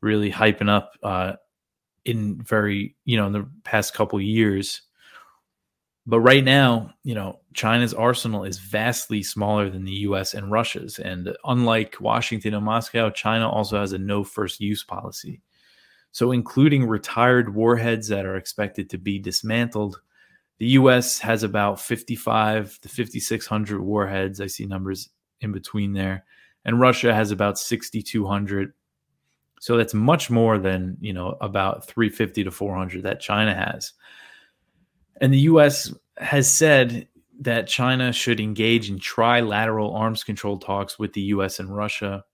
really 0.01 0.31
hyping 0.31 0.69
up 0.69 0.93
uh, 1.03 1.35
in 2.05 2.43
very 2.43 2.97
you 3.05 3.17
know 3.17 3.27
in 3.27 3.33
the 3.33 3.49
past 3.65 3.95
couple 3.95 4.21
years. 4.21 4.83
But 6.09 6.21
right 6.21 6.43
now, 6.43 6.95
you 7.05 7.15
know, 7.15 7.41
China's 7.53 7.93
arsenal 7.93 8.45
is 8.45 8.59
vastly 8.59 9.23
smaller 9.23 9.69
than 9.69 9.85
the 9.85 9.93
U.S. 9.93 10.33
and 10.33 10.51
Russia's, 10.51 10.99
and 10.99 11.37
unlike 11.45 12.01
Washington 12.01 12.55
and 12.55 12.65
Moscow, 12.65 13.11
China 13.11 13.47
also 13.47 13.79
has 13.79 13.93
a 13.93 13.99
no 13.99 14.25
first 14.25 14.59
use 14.59 14.83
policy. 14.83 15.43
So, 16.13 16.33
including 16.33 16.87
retired 16.87 17.55
warheads 17.55 18.09
that 18.09 18.25
are 18.25 18.37
expected 18.37 18.89
to 18.89 18.97
be 18.97 19.19
dismantled, 19.19 20.01
the 20.57 20.69
U.S. 20.69 21.19
has 21.19 21.43
about 21.43 21.79
55 21.79 22.81
to 22.81 22.89
5,600 22.89 23.83
warheads. 23.83 24.41
I 24.41 24.47
see 24.47 24.65
numbers 24.65 25.11
in 25.43 25.53
between 25.53 25.93
there. 25.93 26.25
And 26.65 26.81
Russia 26.81 27.13
has 27.13 27.33
about 27.33 27.59
6,200. 27.59 28.73
So 29.61 29.77
that's 29.77 29.93
much 29.93 30.31
more 30.31 30.59
than, 30.59 30.97
you 31.01 31.13
know, 31.13 31.37
about 31.43 31.87
350 31.87 32.45
to 32.45 32.51
400 32.51 33.03
that 33.03 33.21
China 33.21 33.55
has. 33.55 33.93
And 35.21 35.33
the 35.33 35.41
U.S. 35.41 35.93
has 36.19 36.51
said 36.51 37.09
that 37.41 37.69
China 37.69 38.13
should 38.13 38.41
engage 38.41 38.91
in 38.91 38.99
trilateral 38.99 39.95
arms 39.95 40.25
control 40.25 40.59
talks 40.59 40.99
with 40.99 41.13
the 41.13 41.23
U.S. 41.23 41.59
and 41.61 41.75
Russia 41.75 42.25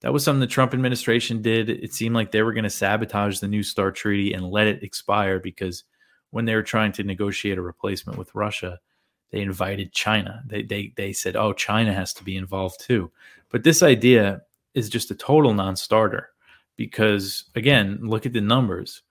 that 0.00 0.12
was 0.12 0.22
something 0.22 0.40
the 0.40 0.46
Trump 0.46 0.74
administration 0.74 1.42
did. 1.42 1.68
It 1.68 1.92
seemed 1.92 2.14
like 2.14 2.30
they 2.30 2.42
were 2.42 2.52
going 2.52 2.64
to 2.64 2.70
sabotage 2.70 3.40
the 3.40 3.48
New 3.48 3.62
START 3.62 3.96
treaty 3.96 4.32
and 4.32 4.50
let 4.50 4.68
it 4.68 4.82
expire 4.82 5.40
because 5.40 5.84
when 6.30 6.44
they 6.44 6.54
were 6.54 6.62
trying 6.62 6.92
to 6.92 7.02
negotiate 7.02 7.58
a 7.58 7.62
replacement 7.62 8.18
with 8.18 8.34
Russia, 8.34 8.78
they 9.30 9.40
invited 9.40 9.92
China. 9.92 10.42
They 10.46 10.62
they 10.62 10.92
they 10.96 11.12
said, 11.12 11.36
"Oh, 11.36 11.52
China 11.52 11.92
has 11.92 12.14
to 12.14 12.24
be 12.24 12.36
involved 12.36 12.80
too." 12.80 13.10
But 13.50 13.64
this 13.64 13.82
idea 13.82 14.42
is 14.74 14.88
just 14.88 15.10
a 15.10 15.14
total 15.14 15.52
non-starter 15.52 16.30
because 16.76 17.44
again, 17.54 17.98
look 18.02 18.24
at 18.24 18.32
the 18.32 18.40
numbers. 18.40 19.02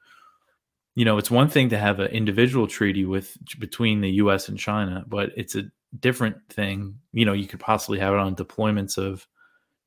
You 0.97 1.05
know, 1.05 1.19
it's 1.19 1.29
one 1.29 1.47
thing 1.47 1.69
to 1.69 1.77
have 1.77 1.99
an 1.99 2.07
individual 2.07 2.65
treaty 2.65 3.05
with 3.05 3.37
between 3.59 4.01
the 4.01 4.13
US 4.13 4.49
and 4.49 4.57
China, 4.57 5.05
but 5.07 5.29
it's 5.37 5.53
a 5.53 5.65
different 5.99 6.37
thing. 6.49 6.95
You 7.13 7.23
know, 7.23 7.33
you 7.33 7.45
could 7.45 7.59
possibly 7.59 7.99
have 7.99 8.15
it 8.15 8.19
on 8.19 8.35
deployments 8.35 8.97
of 8.97 9.27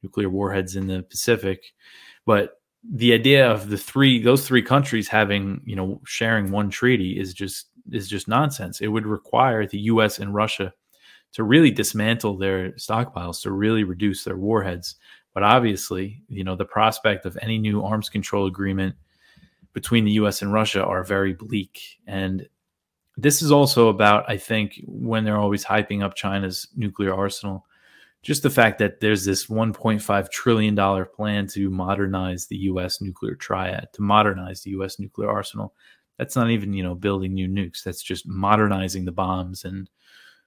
nuclear 0.05 0.31
warheads 0.31 0.77
in 0.77 0.87
the 0.87 1.03
Pacific. 1.03 1.65
But 2.27 2.61
the 2.89 3.13
idea 3.13 3.51
of 3.51 3.71
the 3.71 3.77
three 3.77 4.23
those 4.23 4.47
three 4.47 4.63
countries 4.63 5.09
having 5.09 5.63
you 5.65 5.75
know 5.75 6.01
sharing 6.07 6.53
one 6.53 6.71
treaty 6.71 7.19
is 7.19 7.35
just 7.35 7.71
is 7.91 8.09
just 8.09 8.29
nonsense. 8.29 8.81
It 8.81 8.87
would 8.87 9.05
require 9.05 9.67
the 9.67 9.81
U.S. 9.81 10.21
and 10.21 10.33
Russia 10.33 10.73
to 11.33 11.43
really 11.43 11.73
dismantle 11.73 12.37
their 12.37 12.71
stockpiles 12.75 13.43
to 13.43 13.51
really 13.51 13.83
reduce 13.83 14.23
their 14.23 14.37
warheads. 14.37 14.95
But 15.35 15.43
obviously, 15.43 16.23
you 16.29 16.45
know 16.45 16.55
the 16.55 16.65
prospect 16.67 17.27
of 17.27 17.37
any 17.43 17.59
new 17.59 17.83
arms 17.83 18.09
control 18.09 18.47
agreement 18.47 18.95
between 19.73 20.05
the 20.05 20.13
U.S. 20.13 20.43
and 20.43 20.53
Russia 20.53 20.85
are 20.85 21.05
very 21.05 21.33
bleak. 21.33 21.81
And 22.07 22.49
this 23.17 23.43
is 23.43 23.53
also 23.53 23.89
about, 23.89 24.25
I 24.29 24.37
think, 24.37 24.81
when 24.87 25.25
they're 25.25 25.39
always 25.39 25.65
hyping 25.65 26.03
up 26.03 26.15
China's 26.15 26.69
nuclear 26.77 27.15
arsenal 27.15 27.67
just 28.23 28.43
the 28.43 28.51
fact 28.51 28.79
that 28.79 29.01
there's 29.01 29.25
this 29.25 29.47
1.5 29.47 30.31
trillion 30.31 30.75
dollar 30.75 31.05
plan 31.05 31.47
to 31.49 31.71
modernize 31.71 32.47
the 32.47 32.57
U.S. 32.57 33.01
nuclear 33.01 33.35
triad, 33.35 33.89
to 33.95 34.03
modernize 34.03 34.63
the 34.63 34.71
U.S. 34.73 34.99
nuclear 34.99 35.31
arsenal. 35.31 35.75
That's 36.19 36.37
not 36.37 36.51
even 36.51 36.75
you 36.75 36.83
know 36.83 36.95
building 36.95 37.33
new 37.33 37.49
nukes. 37.49 37.83
That's 37.83 38.03
just 38.03 38.29
modernizing 38.29 39.07
the 39.07 39.13
bombs 39.13 39.65
and 39.65 39.89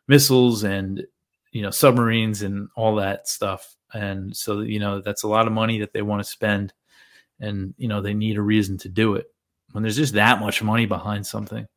missiles 0.08 0.64
and 0.64 1.04
you 1.52 1.64
know 1.64 1.72
submarines 1.72 2.44
and 2.44 2.70
all 2.76 2.96
that 2.96 3.28
stuff. 3.28 3.76
And 3.92 4.36
so 4.36 4.62
you 4.62 4.80
know 4.80 5.02
that's 5.02 5.24
a 5.24 5.28
lot 5.28 5.48
of 5.48 5.54
money 5.54 5.80
that 5.80 5.94
they 5.94 6.04
want 6.04 6.24
to 6.24 6.30
spend, 6.30 6.74
and 7.44 7.74
you 7.78 7.88
know 7.88 8.02
they 8.02 8.14
need 8.14 8.38
a 8.38 8.42
reason 8.42 8.78
to 8.80 8.90
do 8.90 9.16
it. 9.16 9.28
When 9.72 9.84
there's 9.84 9.98
just 9.98 10.14
that 10.14 10.40
much 10.40 10.62
money 10.64 10.86
behind 10.86 11.26
something, 11.26 11.68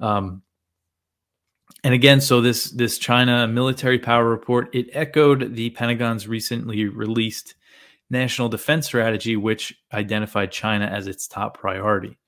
um, 0.00 0.42
and 1.84 1.94
again, 1.94 2.20
so 2.20 2.40
this 2.40 2.70
this 2.70 2.98
China 2.98 3.46
military 3.46 3.98
power 3.98 4.28
report 4.28 4.74
it 4.74 4.88
echoed 4.92 5.54
the 5.54 5.70
Pentagon's 5.70 6.26
recently 6.28 6.86
released 6.86 7.54
national 8.10 8.48
defense 8.48 8.86
strategy, 8.86 9.36
which 9.36 9.74
identified 9.92 10.52
China 10.52 10.86
as 10.86 11.06
its 11.06 11.26
top 11.26 11.58
priority. 11.58 12.18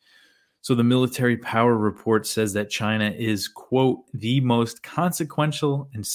So 0.61 0.75
the 0.75 0.85
military 0.85 1.37
power 1.37 1.77
report 1.77 2.27
says 2.27 2.53
that 2.53 2.69
China 2.69 3.11
is 3.17 3.49
quote 3.49 4.01
the 4.13 4.41
most 4.41 4.83
consequential 4.83 5.89
and 5.95 6.07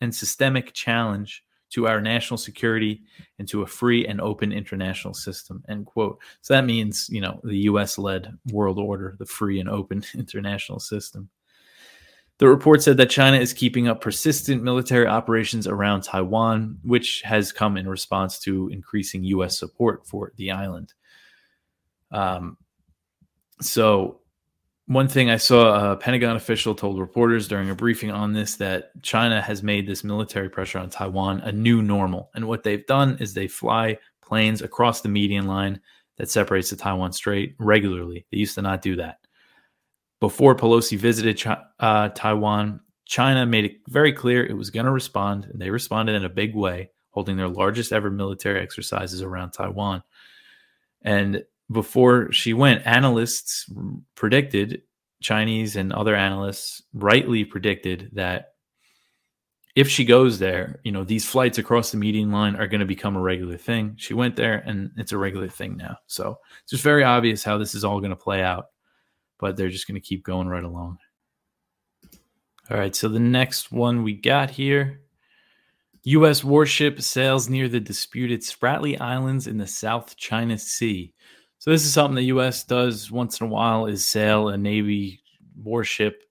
and 0.00 0.14
systemic 0.14 0.72
challenge 0.72 1.43
to 1.74 1.88
our 1.88 2.00
national 2.00 2.38
security 2.38 3.02
and 3.38 3.48
to 3.48 3.62
a 3.62 3.66
free 3.66 4.06
and 4.06 4.20
open 4.20 4.52
international 4.52 5.12
system 5.12 5.62
end 5.68 5.84
quote 5.86 6.18
so 6.40 6.54
that 6.54 6.64
means 6.64 7.08
you 7.10 7.20
know 7.20 7.40
the 7.44 7.56
us 7.56 7.98
led 7.98 8.32
world 8.52 8.78
order 8.78 9.16
the 9.18 9.26
free 9.26 9.58
and 9.58 9.68
open 9.68 10.04
international 10.14 10.78
system 10.78 11.28
the 12.38 12.48
report 12.48 12.82
said 12.82 12.96
that 12.96 13.10
China 13.10 13.36
is 13.36 13.52
keeping 13.52 13.86
up 13.86 14.00
persistent 14.00 14.60
military 14.60 15.06
operations 15.06 15.68
around 15.68 16.02
Taiwan, 16.02 16.78
which 16.82 17.22
has 17.22 17.52
come 17.52 17.76
in 17.76 17.88
response 17.88 18.40
to 18.40 18.68
increasing 18.70 19.22
U.S. 19.22 19.56
support 19.56 20.04
for 20.04 20.32
the 20.34 20.50
island. 20.50 20.94
Um, 22.10 22.56
so 23.60 24.20
one 24.86 25.08
thing 25.08 25.30
I 25.30 25.36
saw 25.36 25.92
a 25.92 25.96
Pentagon 25.96 26.36
official 26.36 26.74
told 26.74 26.98
reporters 26.98 27.48
during 27.48 27.70
a 27.70 27.74
briefing 27.74 28.10
on 28.10 28.34
this 28.34 28.56
that 28.56 28.90
China 29.02 29.40
has 29.40 29.62
made 29.62 29.86
this 29.86 30.04
military 30.04 30.50
pressure 30.50 30.78
on 30.78 30.90
Taiwan 30.90 31.40
a 31.40 31.52
new 31.52 31.80
normal. 31.80 32.30
And 32.34 32.46
what 32.46 32.62
they've 32.62 32.86
done 32.86 33.16
is 33.18 33.32
they 33.32 33.48
fly 33.48 33.98
planes 34.22 34.60
across 34.60 35.00
the 35.00 35.08
median 35.08 35.46
line 35.46 35.80
that 36.16 36.30
separates 36.30 36.70
the 36.70 36.76
Taiwan 36.76 37.12
Strait 37.12 37.54
regularly. 37.58 38.26
They 38.30 38.38
used 38.38 38.54
to 38.56 38.62
not 38.62 38.82
do 38.82 38.96
that. 38.96 39.18
Before 40.20 40.54
Pelosi 40.54 40.98
visited 40.98 41.42
uh, 41.80 42.10
Taiwan, 42.10 42.80
China 43.06 43.46
made 43.46 43.64
it 43.64 43.76
very 43.88 44.12
clear 44.12 44.44
it 44.44 44.56
was 44.56 44.70
going 44.70 44.86
to 44.86 44.92
respond, 44.92 45.46
and 45.46 45.60
they 45.60 45.70
responded 45.70 46.14
in 46.14 46.24
a 46.24 46.30
big 46.30 46.54
way, 46.54 46.90
holding 47.10 47.36
their 47.36 47.48
largest 47.48 47.92
ever 47.92 48.10
military 48.10 48.60
exercises 48.60 49.22
around 49.22 49.50
Taiwan. 49.52 50.02
And 51.02 51.44
before 51.70 52.30
she 52.32 52.52
went, 52.52 52.86
analysts 52.86 53.70
predicted, 54.14 54.82
Chinese 55.22 55.76
and 55.76 55.92
other 55.92 56.14
analysts 56.14 56.82
rightly 56.92 57.44
predicted 57.44 58.10
that 58.12 58.50
if 59.74 59.88
she 59.88 60.04
goes 60.04 60.38
there, 60.38 60.80
you 60.84 60.92
know, 60.92 61.02
these 61.02 61.24
flights 61.24 61.58
across 61.58 61.90
the 61.90 61.96
median 61.96 62.30
line 62.30 62.54
are 62.56 62.68
going 62.68 62.80
to 62.80 62.86
become 62.86 63.16
a 63.16 63.20
regular 63.20 63.56
thing. 63.56 63.94
She 63.96 64.14
went 64.14 64.36
there 64.36 64.62
and 64.66 64.90
it's 64.96 65.12
a 65.12 65.18
regular 65.18 65.48
thing 65.48 65.76
now. 65.76 65.96
So 66.06 66.38
it's 66.62 66.70
just 66.70 66.84
very 66.84 67.02
obvious 67.02 67.42
how 67.42 67.58
this 67.58 67.74
is 67.74 67.84
all 67.84 67.98
going 67.98 68.10
to 68.10 68.16
play 68.16 68.42
out, 68.42 68.66
but 69.40 69.56
they're 69.56 69.70
just 69.70 69.88
going 69.88 70.00
to 70.00 70.06
keep 70.06 70.22
going 70.22 70.46
right 70.46 70.62
along. 70.62 70.98
All 72.70 72.76
right. 72.76 72.94
So 72.94 73.08
the 73.08 73.18
next 73.18 73.72
one 73.72 74.04
we 74.04 74.14
got 74.14 74.50
here 74.50 75.00
U.S. 76.04 76.44
warship 76.44 77.00
sails 77.00 77.48
near 77.48 77.66
the 77.66 77.80
disputed 77.80 78.42
Spratly 78.42 79.00
Islands 79.00 79.46
in 79.46 79.56
the 79.56 79.66
South 79.66 80.16
China 80.16 80.58
Sea. 80.58 81.14
So 81.64 81.70
this 81.70 81.86
is 81.86 81.94
something 81.94 82.16
the 82.16 82.24
U.S. 82.24 82.62
does 82.62 83.10
once 83.10 83.40
in 83.40 83.46
a 83.46 83.48
while: 83.48 83.86
is 83.86 84.06
sail 84.06 84.50
a 84.50 84.58
Navy 84.58 85.22
warship 85.56 86.22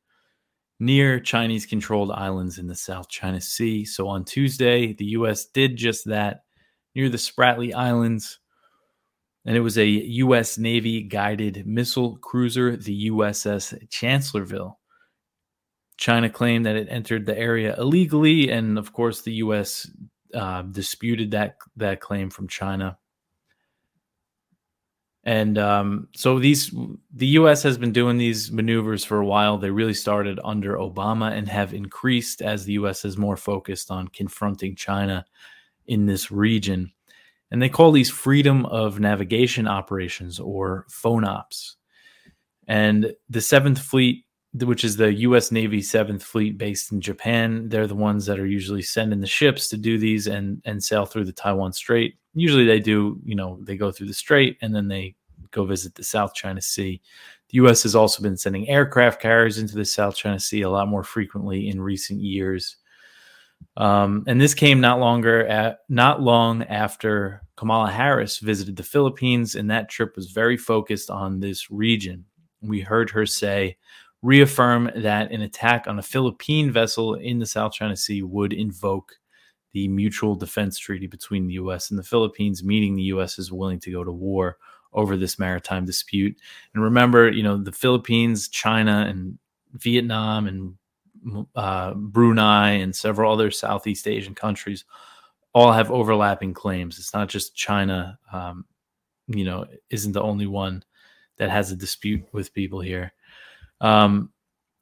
near 0.79 1.19
Chinese 1.19 1.65
controlled 1.65 2.11
islands 2.11 2.59
in 2.59 2.67
the 2.67 2.75
South 2.75 3.09
China 3.09 3.41
Sea. 3.41 3.83
So 3.83 4.07
on 4.07 4.25
Tuesday, 4.25 4.93
the 4.93 5.05
U.S. 5.05 5.45
did 5.45 5.75
just 5.75 6.05
that 6.05 6.43
near 6.93 7.09
the 7.09 7.17
Spratly 7.17 7.73
Islands. 7.73 8.37
And 9.43 9.57
it 9.57 9.61
was 9.61 9.79
a 9.79 9.87
U.S. 9.87 10.59
Navy 10.59 11.01
guided 11.01 11.65
missile 11.65 12.17
cruiser, 12.17 12.77
the 12.77 13.09
USS 13.09 13.89
Chancellorsville. 13.89 14.77
China 15.97 16.29
claimed 16.29 16.67
that 16.67 16.75
it 16.75 16.89
entered 16.91 17.25
the 17.25 17.35
area 17.35 17.75
illegally, 17.79 18.51
and 18.51 18.77
of 18.77 18.93
course, 18.93 19.23
the 19.23 19.33
U.S. 19.33 19.89
Uh, 20.31 20.61
disputed 20.61 21.31
that 21.31 21.55
that 21.77 22.01
claim 22.01 22.29
from 22.29 22.47
China. 22.47 22.99
And 25.25 25.57
um, 25.57 26.09
so 26.15 26.37
these 26.37 26.73
the 27.13 27.27
U.S. 27.27 27.63
has 27.63 27.77
been 27.77 27.93
doing 27.93 28.17
these 28.17 28.51
maneuvers 28.51 29.05
for 29.05 29.19
a 29.19 29.25
while. 29.25 29.57
They 29.57 29.69
really 29.69 29.93
started 29.93 30.39
under 30.43 30.75
Obama 30.75 31.31
and 31.31 31.47
have 31.47 31.73
increased 31.73 32.41
as 32.41 32.65
the 32.65 32.73
U.S. 32.73 33.05
is 33.05 33.17
more 33.17 33.37
focused 33.37 33.89
on 33.89 34.09
confronting 34.09 34.75
China 34.75 35.25
in 35.87 36.05
this 36.05 36.29
region. 36.29 36.91
And 37.51 37.61
they 37.61 37.69
call 37.69 37.91
these 37.91 38.09
freedom 38.09 38.65
of 38.65 38.99
navigation 38.99 39.67
operations 39.67 40.39
or 40.39 40.85
FONOPs. 40.89 41.75
And 42.67 43.13
the 43.29 43.41
Seventh 43.41 43.79
Fleet, 43.79 44.25
which 44.53 44.83
is 44.83 44.97
the 44.97 45.13
U.S. 45.13 45.51
Navy 45.51 45.81
Seventh 45.81 46.23
Fleet 46.23 46.57
based 46.57 46.91
in 46.91 46.99
Japan, 46.99 47.69
they're 47.69 47.87
the 47.87 47.95
ones 47.95 48.25
that 48.25 48.39
are 48.39 48.47
usually 48.47 48.81
sending 48.81 49.21
the 49.21 49.27
ships 49.27 49.69
to 49.69 49.77
do 49.77 49.97
these 49.97 50.27
and 50.27 50.61
and 50.65 50.83
sail 50.83 51.05
through 51.05 51.25
the 51.25 51.31
Taiwan 51.31 51.71
Strait 51.71 52.17
usually 52.33 52.65
they 52.65 52.79
do, 52.79 53.19
you 53.23 53.35
know, 53.35 53.59
they 53.61 53.77
go 53.77 53.91
through 53.91 54.07
the 54.07 54.13
strait 54.13 54.57
and 54.61 54.73
then 54.73 54.87
they 54.87 55.15
go 55.51 55.65
visit 55.65 55.95
the 55.95 56.03
South 56.03 56.33
China 56.33 56.61
Sea. 56.61 57.01
The 57.49 57.55
U.S. 57.57 57.83
has 57.83 57.95
also 57.95 58.23
been 58.23 58.37
sending 58.37 58.67
aircraft 58.67 59.21
carriers 59.21 59.59
into 59.59 59.75
the 59.75 59.85
South 59.85 60.15
China 60.15 60.39
Sea 60.39 60.61
a 60.61 60.69
lot 60.69 60.87
more 60.87 61.03
frequently 61.03 61.69
in 61.69 61.79
recent 61.79 62.21
years. 62.21 62.77
Um, 63.77 64.23
and 64.27 64.41
this 64.41 64.53
came 64.53 64.81
not 64.81 64.99
longer 64.99 65.45
at 65.47 65.79
not 65.89 66.21
long 66.21 66.63
after 66.63 67.41
Kamala 67.55 67.91
Harris 67.91 68.39
visited 68.39 68.75
the 68.75 68.83
Philippines, 68.83 69.55
and 69.55 69.69
that 69.69 69.89
trip 69.89 70.15
was 70.15 70.31
very 70.31 70.57
focused 70.57 71.09
on 71.09 71.39
this 71.39 71.71
region. 71.71 72.25
We 72.61 72.81
heard 72.81 73.09
her 73.11 73.25
say, 73.25 73.77
reaffirm 74.21 74.89
that 74.95 75.31
an 75.31 75.41
attack 75.41 75.85
on 75.87 75.99
a 75.99 76.03
Philippine 76.03 76.71
vessel 76.71 77.15
in 77.15 77.39
the 77.39 77.45
South 77.45 77.73
China 77.73 77.95
Sea 77.95 78.23
would 78.23 78.53
invoke 78.53 79.13
the 79.73 79.87
mutual 79.87 80.35
defense 80.35 80.77
treaty 80.77 81.07
between 81.07 81.47
the 81.47 81.55
U.S. 81.55 81.89
and 81.89 81.99
the 81.99 82.03
Philippines, 82.03 82.63
meaning 82.63 82.95
the 82.95 83.03
U.S. 83.03 83.37
is 83.39 83.51
willing 83.51 83.79
to 83.81 83.91
go 83.91 84.03
to 84.03 84.11
war 84.11 84.57
over 84.93 85.17
this 85.17 85.39
maritime 85.39 85.85
dispute. 85.85 86.37
And 86.73 86.83
remember, 86.83 87.31
you 87.31 87.43
know, 87.43 87.57
the 87.57 87.71
Philippines, 87.71 88.47
China, 88.47 89.05
and 89.09 89.37
Vietnam, 89.73 90.47
and 90.47 91.47
uh, 91.55 91.93
Brunei, 91.95 92.71
and 92.71 92.95
several 92.95 93.33
other 93.33 93.49
Southeast 93.49 94.07
Asian 94.07 94.35
countries 94.35 94.85
all 95.53 95.71
have 95.71 95.91
overlapping 95.91 96.53
claims. 96.53 96.99
It's 96.99 97.13
not 97.13 97.29
just 97.29 97.55
China, 97.55 98.19
um, 98.31 98.65
you 99.27 99.45
know, 99.45 99.65
isn't 99.89 100.11
the 100.11 100.21
only 100.21 100.47
one 100.47 100.83
that 101.37 101.49
has 101.49 101.71
a 101.71 101.75
dispute 101.75 102.23
with 102.31 102.53
people 102.53 102.79
here. 102.79 103.13
Um, 103.81 104.31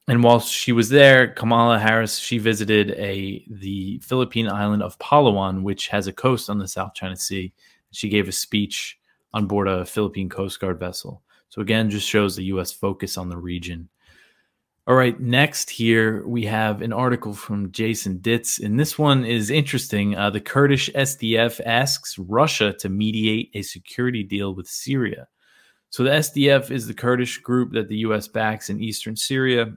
and 0.08 0.22
while 0.22 0.40
she 0.40 0.72
was 0.72 0.88
there, 0.88 1.28
Kamala 1.28 1.78
Harris 1.78 2.18
she 2.18 2.38
visited 2.38 2.90
a 2.92 3.44
the 3.48 3.98
Philippine 4.00 4.48
island 4.48 4.82
of 4.82 4.98
Palawan, 4.98 5.62
which 5.62 5.88
has 5.88 6.06
a 6.06 6.12
coast 6.12 6.50
on 6.50 6.58
the 6.58 6.66
South 6.66 6.94
China 6.94 7.16
Sea. 7.16 7.52
She 7.92 8.08
gave 8.08 8.26
a 8.26 8.32
speech 8.32 8.98
on 9.32 9.46
board 9.46 9.68
a 9.68 9.84
Philippine 9.84 10.28
Coast 10.28 10.58
Guard 10.60 10.80
vessel. 10.80 11.22
So 11.50 11.60
again, 11.60 11.90
just 11.90 12.08
shows 12.08 12.34
the 12.34 12.44
U.S. 12.44 12.72
focus 12.72 13.16
on 13.16 13.28
the 13.28 13.36
region. 13.36 13.88
All 14.88 14.96
right, 14.96 15.18
next 15.20 15.70
here 15.70 16.26
we 16.26 16.44
have 16.46 16.82
an 16.82 16.92
article 16.92 17.34
from 17.34 17.70
Jason 17.70 18.18
Ditz, 18.18 18.58
and 18.58 18.80
this 18.80 18.98
one 18.98 19.24
is 19.24 19.48
interesting. 19.48 20.16
Uh, 20.16 20.30
the 20.30 20.40
Kurdish 20.40 20.90
SDF 20.90 21.60
asks 21.64 22.18
Russia 22.18 22.72
to 22.80 22.88
mediate 22.88 23.52
a 23.54 23.62
security 23.62 24.24
deal 24.24 24.52
with 24.56 24.66
Syria. 24.66 25.28
So 25.90 26.02
the 26.02 26.10
SDF 26.10 26.72
is 26.72 26.88
the 26.88 26.94
Kurdish 26.94 27.38
group 27.38 27.74
that 27.74 27.86
the 27.88 27.98
U.S. 27.98 28.26
backs 28.26 28.70
in 28.70 28.82
eastern 28.82 29.14
Syria 29.14 29.76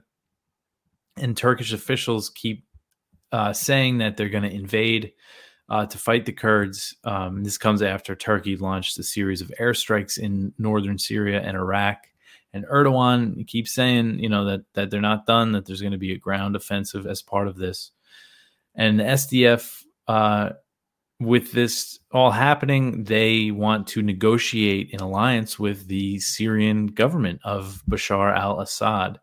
and 1.16 1.36
Turkish 1.36 1.72
officials 1.72 2.30
keep 2.30 2.64
uh, 3.32 3.52
saying 3.52 3.98
that 3.98 4.16
they're 4.16 4.28
going 4.28 4.44
to 4.44 4.54
invade 4.54 5.12
uh, 5.68 5.86
to 5.86 5.98
fight 5.98 6.26
the 6.26 6.32
Kurds. 6.32 6.94
Um, 7.04 7.42
this 7.42 7.58
comes 7.58 7.82
after 7.82 8.14
Turkey 8.14 8.56
launched 8.56 8.98
a 8.98 9.02
series 9.02 9.40
of 9.40 9.50
airstrikes 9.60 10.18
in 10.18 10.52
northern 10.58 10.98
Syria 10.98 11.40
and 11.40 11.56
Iraq. 11.56 11.98
And 12.52 12.64
Erdogan 12.66 13.46
keeps 13.46 13.74
saying, 13.74 14.20
you 14.20 14.28
know, 14.28 14.44
that 14.46 14.62
that 14.74 14.90
they're 14.90 15.00
not 15.00 15.26
done, 15.26 15.52
that 15.52 15.66
there's 15.66 15.80
going 15.80 15.92
to 15.92 15.98
be 15.98 16.12
a 16.12 16.18
ground 16.18 16.56
offensive 16.56 17.06
as 17.06 17.20
part 17.20 17.48
of 17.48 17.56
this. 17.56 17.90
And 18.74 19.00
the 19.00 19.04
SDF, 19.04 19.82
uh, 20.06 20.50
with 21.18 21.52
this 21.52 21.98
all 22.12 22.30
happening, 22.30 23.04
they 23.04 23.50
want 23.50 23.86
to 23.88 24.02
negotiate 24.02 24.92
an 24.94 25.00
alliance 25.00 25.58
with 25.58 25.88
the 25.88 26.18
Syrian 26.20 26.88
government 26.88 27.40
of 27.42 27.82
Bashar 27.88 28.34
al-Assad 28.36 29.18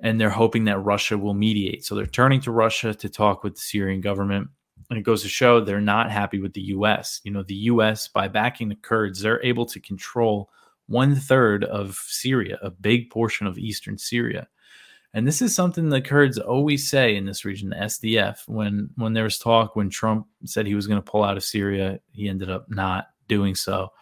and 0.00 0.20
they're 0.20 0.30
hoping 0.30 0.64
that 0.64 0.78
Russia 0.78 1.16
will 1.16 1.34
mediate. 1.34 1.84
So 1.84 1.94
they're 1.94 2.06
turning 2.06 2.40
to 2.42 2.50
Russia 2.50 2.94
to 2.94 3.08
talk 3.08 3.42
with 3.42 3.54
the 3.54 3.60
Syrian 3.60 4.00
government. 4.00 4.48
And 4.90 4.98
it 4.98 5.02
goes 5.02 5.22
to 5.22 5.28
show 5.28 5.60
they're 5.60 5.80
not 5.80 6.10
happy 6.10 6.38
with 6.38 6.52
the 6.52 6.60
US. 6.62 7.20
You 7.24 7.32
know, 7.32 7.42
the 7.42 7.54
US, 7.54 8.08
by 8.08 8.28
backing 8.28 8.68
the 8.68 8.76
Kurds, 8.76 9.20
they're 9.20 9.42
able 9.44 9.66
to 9.66 9.80
control 9.80 10.50
one 10.86 11.16
third 11.16 11.64
of 11.64 11.96
Syria, 12.06 12.58
a 12.62 12.70
big 12.70 13.10
portion 13.10 13.46
of 13.46 13.58
eastern 13.58 13.98
Syria. 13.98 14.48
And 15.14 15.26
this 15.26 15.40
is 15.40 15.54
something 15.54 15.88
the 15.88 16.02
Kurds 16.02 16.38
always 16.38 16.88
say 16.88 17.16
in 17.16 17.24
this 17.24 17.44
region, 17.44 17.70
the 17.70 17.76
SDF. 17.76 18.46
When 18.46 18.90
when 18.96 19.14
there 19.14 19.24
was 19.24 19.38
talk, 19.38 19.74
when 19.74 19.88
Trump 19.88 20.26
said 20.44 20.66
he 20.66 20.74
was 20.74 20.86
going 20.86 21.02
to 21.02 21.10
pull 21.10 21.24
out 21.24 21.38
of 21.38 21.42
Syria, 21.42 22.00
he 22.12 22.28
ended 22.28 22.50
up 22.50 22.66
not 22.68 23.06
doing 23.26 23.54
so. 23.54 23.92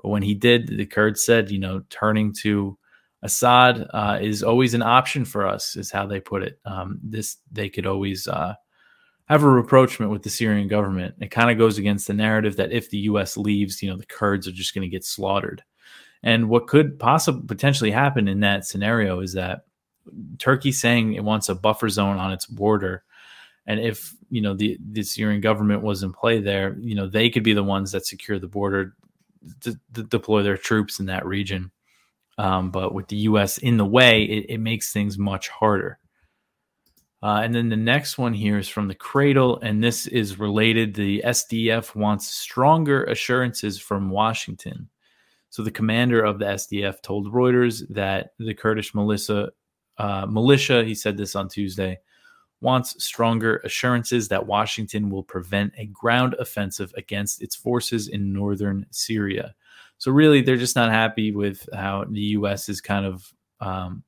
But 0.00 0.10
when 0.10 0.22
he 0.22 0.34
did, 0.34 0.68
the 0.68 0.86
Kurds 0.86 1.24
said, 1.24 1.50
you 1.50 1.58
know, 1.58 1.82
turning 1.90 2.32
to 2.42 2.78
Assad 3.22 3.86
uh, 3.92 4.18
is 4.20 4.42
always 4.42 4.74
an 4.74 4.82
option 4.82 5.24
for 5.24 5.46
us, 5.46 5.76
is 5.76 5.90
how 5.90 6.06
they 6.06 6.20
put 6.20 6.42
it. 6.42 6.58
Um, 6.64 6.98
this 7.02 7.36
they 7.52 7.68
could 7.68 7.86
always 7.86 8.26
uh, 8.26 8.54
have 9.26 9.42
a 9.42 9.48
rapprochement 9.48 10.10
with 10.10 10.22
the 10.22 10.30
Syrian 10.30 10.68
government. 10.68 11.14
It 11.20 11.30
kind 11.30 11.50
of 11.50 11.58
goes 11.58 11.78
against 11.78 12.06
the 12.06 12.14
narrative 12.14 12.56
that 12.56 12.72
if 12.72 12.90
the 12.90 12.98
U.S. 12.98 13.36
leaves, 13.36 13.82
you 13.82 13.90
know, 13.90 13.96
the 13.96 14.06
Kurds 14.06 14.48
are 14.48 14.52
just 14.52 14.74
going 14.74 14.82
to 14.82 14.88
get 14.88 15.04
slaughtered. 15.04 15.62
And 16.22 16.48
what 16.48 16.66
could 16.66 16.98
possibly 16.98 17.46
potentially 17.46 17.90
happen 17.90 18.28
in 18.28 18.40
that 18.40 18.66
scenario 18.66 19.20
is 19.20 19.34
that 19.34 19.64
Turkey 20.38 20.72
saying 20.72 21.14
it 21.14 21.24
wants 21.24 21.48
a 21.48 21.54
buffer 21.54 21.88
zone 21.88 22.18
on 22.18 22.32
its 22.32 22.46
border, 22.46 23.04
and 23.66 23.80
if 23.80 24.14
you 24.30 24.40
know 24.40 24.54
the 24.54 24.78
the 24.92 25.02
Syrian 25.02 25.40
government 25.40 25.82
was 25.82 26.02
in 26.02 26.12
play 26.12 26.40
there, 26.40 26.76
you 26.80 26.94
know 26.94 27.06
they 27.06 27.28
could 27.28 27.42
be 27.42 27.52
the 27.52 27.62
ones 27.62 27.92
that 27.92 28.06
secure 28.06 28.38
the 28.38 28.48
border, 28.48 28.94
to, 29.60 29.78
to 29.94 30.02
deploy 30.02 30.42
their 30.42 30.56
troops 30.56 31.00
in 31.00 31.06
that 31.06 31.26
region. 31.26 31.70
Um, 32.38 32.70
but 32.70 32.94
with 32.94 33.08
the 33.08 33.16
U.S. 33.16 33.58
in 33.58 33.76
the 33.76 33.84
way, 33.84 34.22
it, 34.22 34.46
it 34.48 34.58
makes 34.58 34.92
things 34.92 35.18
much 35.18 35.48
harder. 35.48 35.98
Uh, 37.22 37.40
and 37.44 37.54
then 37.54 37.68
the 37.68 37.76
next 37.76 38.16
one 38.16 38.32
here 38.32 38.58
is 38.58 38.68
from 38.68 38.88
the 38.88 38.94
Cradle, 38.94 39.58
and 39.60 39.84
this 39.84 40.06
is 40.06 40.38
related. 40.38 40.94
The 40.94 41.22
SDF 41.26 41.94
wants 41.94 42.28
stronger 42.28 43.04
assurances 43.04 43.78
from 43.78 44.08
Washington. 44.08 44.88
So 45.50 45.62
the 45.62 45.70
commander 45.70 46.22
of 46.22 46.38
the 46.38 46.46
SDF 46.46 47.02
told 47.02 47.30
Reuters 47.30 47.82
that 47.90 48.32
the 48.38 48.54
Kurdish 48.54 48.94
militia, 48.94 49.50
uh, 49.98 50.24
militia, 50.26 50.82
he 50.84 50.94
said 50.94 51.18
this 51.18 51.34
on 51.34 51.48
Tuesday, 51.48 51.98
wants 52.62 53.02
stronger 53.04 53.56
assurances 53.64 54.28
that 54.28 54.46
Washington 54.46 55.10
will 55.10 55.22
prevent 55.22 55.72
a 55.76 55.86
ground 55.86 56.36
offensive 56.38 56.92
against 56.96 57.42
its 57.42 57.56
forces 57.56 58.08
in 58.08 58.32
northern 58.32 58.86
Syria. 58.90 59.54
So 60.00 60.10
really, 60.10 60.40
they're 60.40 60.56
just 60.56 60.76
not 60.76 60.90
happy 60.90 61.30
with 61.30 61.68
how 61.74 62.06
the 62.10 62.20
U.S. 62.20 62.70
is 62.70 62.80
kind 62.80 63.04
of 63.04 63.32
um, 63.60 64.02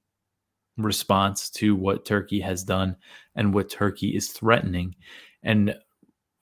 response 0.78 1.50
to 1.50 1.76
what 1.76 2.06
Turkey 2.06 2.40
has 2.40 2.64
done 2.64 2.96
and 3.34 3.52
what 3.52 3.68
Turkey 3.68 4.16
is 4.16 4.28
threatening. 4.28 4.96
And 5.42 5.76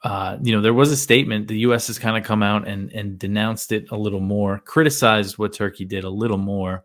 uh, 0.04 0.38
you 0.40 0.54
know, 0.54 0.62
there 0.62 0.72
was 0.72 0.92
a 0.92 0.96
statement. 0.96 1.48
The 1.48 1.58
U.S. 1.58 1.88
has 1.88 1.98
kind 1.98 2.16
of 2.16 2.22
come 2.22 2.44
out 2.44 2.66
and 2.66 2.92
and 2.92 3.18
denounced 3.18 3.72
it 3.72 3.90
a 3.90 3.96
little 3.96 4.20
more, 4.20 4.60
criticized 4.60 5.36
what 5.36 5.52
Turkey 5.52 5.84
did 5.84 6.04
a 6.04 6.10
little 6.10 6.38
more. 6.38 6.84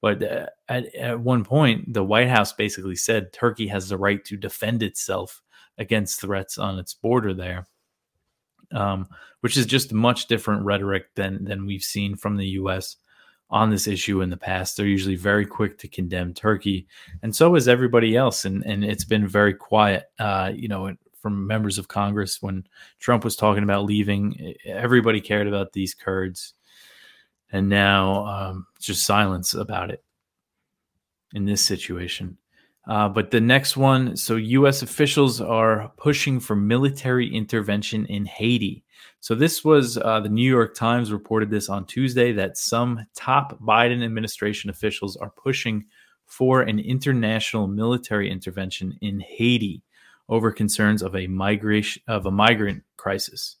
But 0.00 0.22
uh, 0.22 0.46
at, 0.68 0.94
at 0.94 1.18
one 1.18 1.44
point, 1.44 1.92
the 1.92 2.04
White 2.04 2.28
House 2.28 2.52
basically 2.52 2.94
said 2.94 3.32
Turkey 3.32 3.66
has 3.66 3.88
the 3.88 3.98
right 3.98 4.24
to 4.26 4.36
defend 4.36 4.84
itself 4.84 5.42
against 5.78 6.20
threats 6.20 6.58
on 6.58 6.78
its 6.78 6.94
border 6.94 7.34
there, 7.34 7.66
um, 8.74 9.08
which 9.40 9.56
is 9.56 9.66
just 9.66 9.92
much 9.92 10.26
different 10.26 10.64
rhetoric 10.64 11.14
than 11.14 11.44
than 11.44 11.66
we've 11.66 11.82
seen 11.82 12.16
from 12.16 12.36
the 12.36 12.46
U.S. 12.48 12.96
on 13.50 13.70
this 13.70 13.86
issue 13.86 14.20
in 14.20 14.30
the 14.30 14.36
past. 14.36 14.76
They're 14.76 14.86
usually 14.86 15.16
very 15.16 15.46
quick 15.46 15.78
to 15.78 15.88
condemn 15.88 16.34
Turkey, 16.34 16.86
and 17.22 17.34
so 17.34 17.54
is 17.54 17.68
everybody 17.68 18.16
else. 18.16 18.44
And 18.44 18.64
and 18.64 18.84
it's 18.84 19.04
been 19.04 19.26
very 19.28 19.54
quiet. 19.54 20.04
Uh, 20.18 20.52
you 20.54 20.68
know, 20.68 20.94
from 21.24 21.46
members 21.46 21.78
of 21.78 21.88
Congress 21.88 22.42
when 22.42 22.66
Trump 22.98 23.24
was 23.24 23.34
talking 23.34 23.62
about 23.62 23.86
leaving. 23.86 24.54
Everybody 24.66 25.22
cared 25.22 25.46
about 25.48 25.72
these 25.72 25.94
Kurds, 25.94 26.52
and 27.50 27.70
now 27.70 28.26
um, 28.26 28.66
just 28.78 29.06
silence 29.06 29.54
about 29.54 29.90
it 29.90 30.04
in 31.32 31.46
this 31.46 31.62
situation. 31.62 32.36
Uh, 32.86 33.08
but 33.08 33.30
the 33.30 33.40
next 33.40 33.76
one 33.76 34.16
so, 34.16 34.36
U.S. 34.36 34.82
officials 34.82 35.40
are 35.40 35.92
pushing 35.96 36.38
for 36.38 36.54
military 36.54 37.32
intervention 37.34 38.04
in 38.06 38.26
Haiti. 38.26 38.84
So, 39.20 39.34
this 39.34 39.64
was 39.64 39.96
uh, 39.96 40.20
the 40.20 40.28
New 40.28 40.48
York 40.48 40.74
Times 40.74 41.10
reported 41.10 41.50
this 41.50 41.70
on 41.70 41.86
Tuesday 41.86 42.32
that 42.32 42.58
some 42.58 43.06
top 43.14 43.58
Biden 43.60 44.04
administration 44.04 44.68
officials 44.68 45.16
are 45.16 45.30
pushing 45.30 45.86
for 46.26 46.62
an 46.62 46.78
international 46.78 47.66
military 47.66 48.30
intervention 48.30 48.98
in 49.00 49.20
Haiti 49.20 49.82
over 50.28 50.50
concerns 50.50 51.02
of 51.02 51.14
a 51.14 51.26
migration 51.26 52.02
of 52.06 52.26
a 52.26 52.30
migrant 52.30 52.82
crisis. 52.96 53.56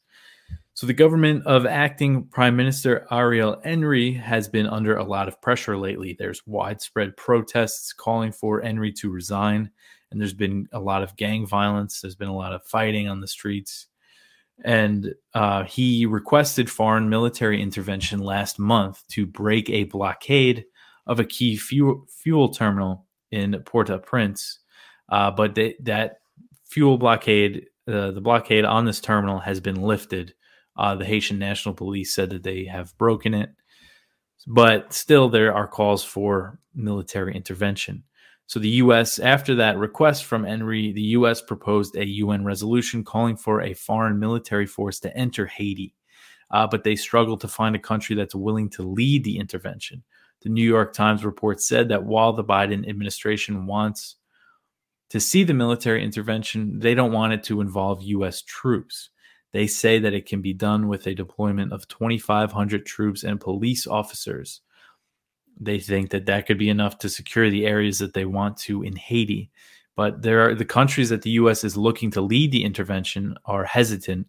So 0.76 0.88
the 0.88 0.92
government 0.92 1.46
of 1.46 1.66
acting 1.66 2.24
Prime 2.24 2.56
Minister 2.56 3.06
Ariel 3.12 3.60
Henry 3.62 4.12
has 4.12 4.48
been 4.48 4.66
under 4.66 4.96
a 4.96 5.04
lot 5.04 5.28
of 5.28 5.40
pressure 5.40 5.76
lately. 5.76 6.16
There's 6.18 6.44
widespread 6.48 7.16
protests 7.16 7.92
calling 7.92 8.32
for 8.32 8.60
Henry 8.60 8.92
to 8.94 9.08
resign, 9.08 9.70
and 10.10 10.20
there's 10.20 10.34
been 10.34 10.68
a 10.72 10.80
lot 10.80 11.04
of 11.04 11.14
gang 11.14 11.46
violence. 11.46 12.00
There's 12.00 12.16
been 12.16 12.26
a 12.26 12.36
lot 12.36 12.52
of 12.52 12.64
fighting 12.64 13.08
on 13.08 13.20
the 13.20 13.28
streets, 13.28 13.86
and 14.64 15.14
uh, 15.32 15.62
he 15.62 16.06
requested 16.06 16.68
foreign 16.68 17.08
military 17.08 17.62
intervention 17.62 18.18
last 18.18 18.58
month 18.58 19.06
to 19.10 19.26
break 19.26 19.70
a 19.70 19.84
blockade 19.84 20.64
of 21.06 21.20
a 21.20 21.24
key 21.24 21.56
fuel, 21.56 22.04
fuel 22.10 22.48
terminal 22.48 23.06
in 23.30 23.62
Port-au-Prince. 23.64 24.58
Uh, 25.08 25.30
but 25.30 25.54
they, 25.54 25.76
that 25.84 26.16
fuel 26.64 26.98
blockade, 26.98 27.66
uh, 27.86 28.10
the 28.10 28.20
blockade 28.20 28.64
on 28.64 28.86
this 28.86 29.00
terminal 29.00 29.38
has 29.38 29.60
been 29.60 29.80
lifted. 29.80 30.34
Uh, 30.76 30.94
the 30.94 31.04
Haitian 31.04 31.38
National 31.38 31.74
Police 31.74 32.14
said 32.14 32.30
that 32.30 32.42
they 32.42 32.64
have 32.64 32.96
broken 32.98 33.34
it, 33.34 33.50
but 34.46 34.92
still 34.92 35.28
there 35.28 35.54
are 35.54 35.68
calls 35.68 36.02
for 36.02 36.58
military 36.74 37.34
intervention. 37.34 38.02
So 38.46 38.58
the 38.60 38.68
U.S. 38.68 39.18
after 39.18 39.54
that 39.54 39.78
request 39.78 40.24
from 40.26 40.44
Henry, 40.44 40.92
the 40.92 41.02
U.S. 41.18 41.40
proposed 41.40 41.96
a 41.96 42.06
UN 42.06 42.44
resolution 42.44 43.02
calling 43.02 43.36
for 43.36 43.62
a 43.62 43.72
foreign 43.72 44.18
military 44.18 44.66
force 44.66 45.00
to 45.00 45.16
enter 45.16 45.46
Haiti, 45.46 45.94
uh, 46.50 46.66
but 46.66 46.84
they 46.84 46.96
struggled 46.96 47.40
to 47.40 47.48
find 47.48 47.74
a 47.74 47.78
country 47.80 48.14
that's 48.14 48.34
willing 48.34 48.68
to 48.70 48.82
lead 48.82 49.24
the 49.24 49.38
intervention. 49.38 50.02
The 50.42 50.50
New 50.50 50.66
York 50.66 50.92
Times 50.92 51.24
report 51.24 51.62
said 51.62 51.88
that 51.88 52.04
while 52.04 52.34
the 52.34 52.44
Biden 52.44 52.86
administration 52.86 53.66
wants 53.66 54.16
to 55.08 55.20
see 55.20 55.42
the 55.42 55.54
military 55.54 56.04
intervention, 56.04 56.78
they 56.78 56.94
don't 56.94 57.12
want 57.12 57.32
it 57.32 57.42
to 57.44 57.62
involve 57.62 58.02
U.S. 58.02 58.42
troops. 58.42 59.08
They 59.54 59.68
say 59.68 60.00
that 60.00 60.12
it 60.12 60.26
can 60.26 60.42
be 60.42 60.52
done 60.52 60.88
with 60.88 61.06
a 61.06 61.14
deployment 61.14 61.72
of 61.72 61.86
2,500 61.86 62.84
troops 62.84 63.22
and 63.22 63.40
police 63.40 63.86
officers. 63.86 64.60
They 65.60 65.78
think 65.78 66.10
that 66.10 66.26
that 66.26 66.48
could 66.48 66.58
be 66.58 66.68
enough 66.68 66.98
to 66.98 67.08
secure 67.08 67.48
the 67.48 67.64
areas 67.64 68.00
that 68.00 68.14
they 68.14 68.24
want 68.24 68.56
to 68.62 68.82
in 68.82 68.96
Haiti. 68.96 69.52
But 69.94 70.22
there 70.22 70.40
are 70.40 70.56
the 70.56 70.64
countries 70.64 71.08
that 71.10 71.22
the 71.22 71.30
U.S. 71.30 71.62
is 71.62 71.76
looking 71.76 72.10
to 72.10 72.20
lead 72.20 72.50
the 72.50 72.64
intervention 72.64 73.36
are 73.44 73.62
hesitant. 73.62 74.26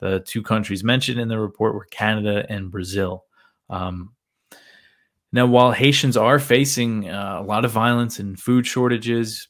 The 0.00 0.18
two 0.26 0.42
countries 0.42 0.82
mentioned 0.82 1.20
in 1.20 1.28
the 1.28 1.38
report 1.38 1.76
were 1.76 1.86
Canada 1.92 2.44
and 2.48 2.72
Brazil. 2.72 3.26
Um, 3.70 4.14
now, 5.30 5.46
while 5.46 5.70
Haitians 5.70 6.16
are 6.16 6.40
facing 6.40 7.08
uh, 7.08 7.38
a 7.40 7.44
lot 7.44 7.64
of 7.64 7.70
violence 7.70 8.18
and 8.18 8.36
food 8.36 8.66
shortages, 8.66 9.46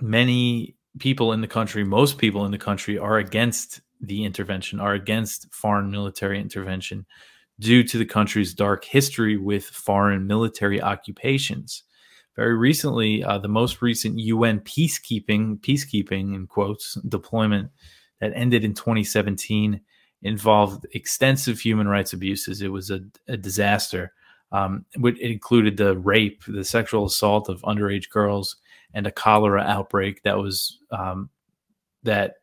many 0.00 0.74
people 0.98 1.34
in 1.34 1.42
the 1.42 1.46
country, 1.46 1.84
most 1.84 2.16
people 2.16 2.46
in 2.46 2.50
the 2.50 2.56
country, 2.56 2.96
are 2.96 3.18
against 3.18 3.82
the 4.00 4.24
intervention, 4.24 4.80
are 4.80 4.94
against 4.94 5.52
foreign 5.52 5.90
military 5.90 6.40
intervention 6.40 7.06
due 7.58 7.82
to 7.84 7.98
the 7.98 8.06
country's 8.06 8.54
dark 8.54 8.84
history 8.84 9.36
with 9.36 9.64
foreign 9.64 10.26
military 10.26 10.80
occupations. 10.80 11.84
Very 12.36 12.56
recently, 12.56 13.22
uh, 13.22 13.38
the 13.38 13.48
most 13.48 13.82
recent 13.82 14.18
UN 14.18 14.60
peacekeeping, 14.60 15.60
peacekeeping 15.60 16.34
in 16.34 16.46
quotes, 16.46 16.94
deployment 17.08 17.70
that 18.20 18.32
ended 18.34 18.64
in 18.64 18.72
2017 18.74 19.80
involved 20.22 20.86
extensive 20.92 21.58
human 21.58 21.88
rights 21.88 22.12
abuses. 22.12 22.62
It 22.62 22.68
was 22.68 22.90
a, 22.90 23.00
a 23.28 23.36
disaster. 23.36 24.12
Um, 24.52 24.84
it 24.94 25.18
included 25.18 25.76
the 25.76 25.98
rape, 25.98 26.42
the 26.46 26.64
sexual 26.64 27.06
assault 27.06 27.48
of 27.48 27.62
underage 27.62 28.10
girls, 28.10 28.56
and 28.94 29.06
a 29.06 29.12
cholera 29.12 29.62
outbreak 29.62 30.22
that 30.22 30.38
was 30.38 30.78
um, 30.90 31.30
that 32.02 32.36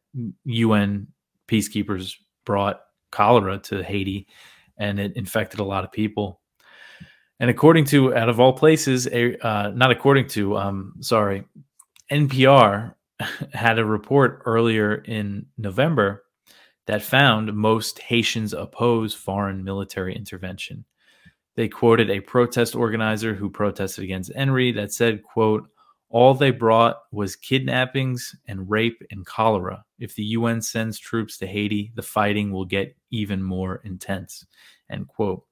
UN 0.45 1.07
peacekeepers 1.47 2.15
brought 2.45 2.81
cholera 3.11 3.57
to 3.59 3.83
Haiti, 3.83 4.27
and 4.77 4.99
it 4.99 5.15
infected 5.15 5.59
a 5.59 5.65
lot 5.65 5.83
of 5.83 5.91
people. 5.91 6.41
And 7.39 7.49
according 7.49 7.85
to, 7.85 8.15
out 8.15 8.29
of 8.29 8.39
all 8.39 8.53
places, 8.53 9.07
uh, 9.07 9.71
not 9.73 9.91
according 9.91 10.27
to, 10.29 10.57
um, 10.57 10.93
sorry, 11.01 11.43
NPR 12.11 12.95
had 13.53 13.79
a 13.79 13.85
report 13.85 14.41
earlier 14.45 14.95
in 14.95 15.45
November 15.57 16.23
that 16.87 17.03
found 17.03 17.53
most 17.53 17.99
Haitians 17.99 18.53
oppose 18.53 19.13
foreign 19.13 19.63
military 19.63 20.15
intervention. 20.15 20.85
They 21.55 21.67
quoted 21.67 22.09
a 22.09 22.21
protest 22.21 22.75
organizer 22.75 23.33
who 23.33 23.49
protested 23.49 24.03
against 24.03 24.33
Henry 24.33 24.71
that 24.73 24.93
said, 24.93 25.23
quote, 25.23 25.67
all 26.09 26.33
they 26.33 26.51
brought 26.51 27.01
was 27.11 27.35
kidnappings 27.35 28.35
and 28.47 28.69
rape 28.69 29.01
and 29.11 29.25
cholera. 29.25 29.83
If 29.99 30.15
the 30.15 30.23
UN 30.23 30.61
sends 30.61 30.97
troops 30.97 31.37
to 31.37 31.47
Haiti, 31.47 31.91
the 31.95 32.01
fighting 32.01 32.51
will 32.51 32.65
get 32.65 32.95
even 33.11 33.43
more 33.43 33.81
intense. 33.83 34.45
End 34.89 35.07
quote. 35.07 35.43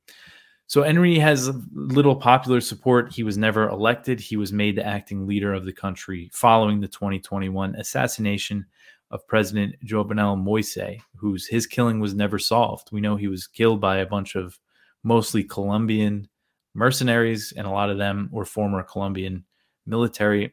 So 0.68 0.82
Henry 0.82 1.20
has 1.20 1.52
little 1.74 2.16
popular 2.16 2.60
support. 2.60 3.14
He 3.14 3.24
was 3.24 3.38
never 3.38 3.70
elected. 3.70 4.20
He 4.20 4.38
was 4.38 4.52
made 4.52 4.76
the 4.76 4.86
acting 4.86 5.28
leader 5.28 5.54
of 5.54 5.66
the 5.66 5.74
country 5.74 6.30
following 6.34 6.80
the 6.80 6.88
2021 6.88 7.76
assassination 7.76 8.66
of 9.12 9.28
President 9.28 9.76
Jovenel 9.86 10.42
Moise, 10.42 11.00
whose 11.16 11.48
his 11.48 11.68
killing 11.68 12.00
was 12.00 12.16
never 12.16 12.40
solved. 12.40 12.90
We 12.92 13.02
know 13.02 13.16
he 13.16 13.28
was 13.28 13.46
killed 13.46 13.80
by 13.80 13.98
a 13.98 14.08
bunch 14.08 14.36
of 14.36 14.60
mostly 15.04 15.44
Colombian 15.44 16.28
mercenaries, 16.74 17.54
and 17.56 17.68
a 17.68 17.72
lot 17.72 17.92
of 17.92 18.00
them 18.00 18.30
were 18.32 18.46
former 18.46 18.82
Colombian 18.82 19.46
military, 19.86 20.52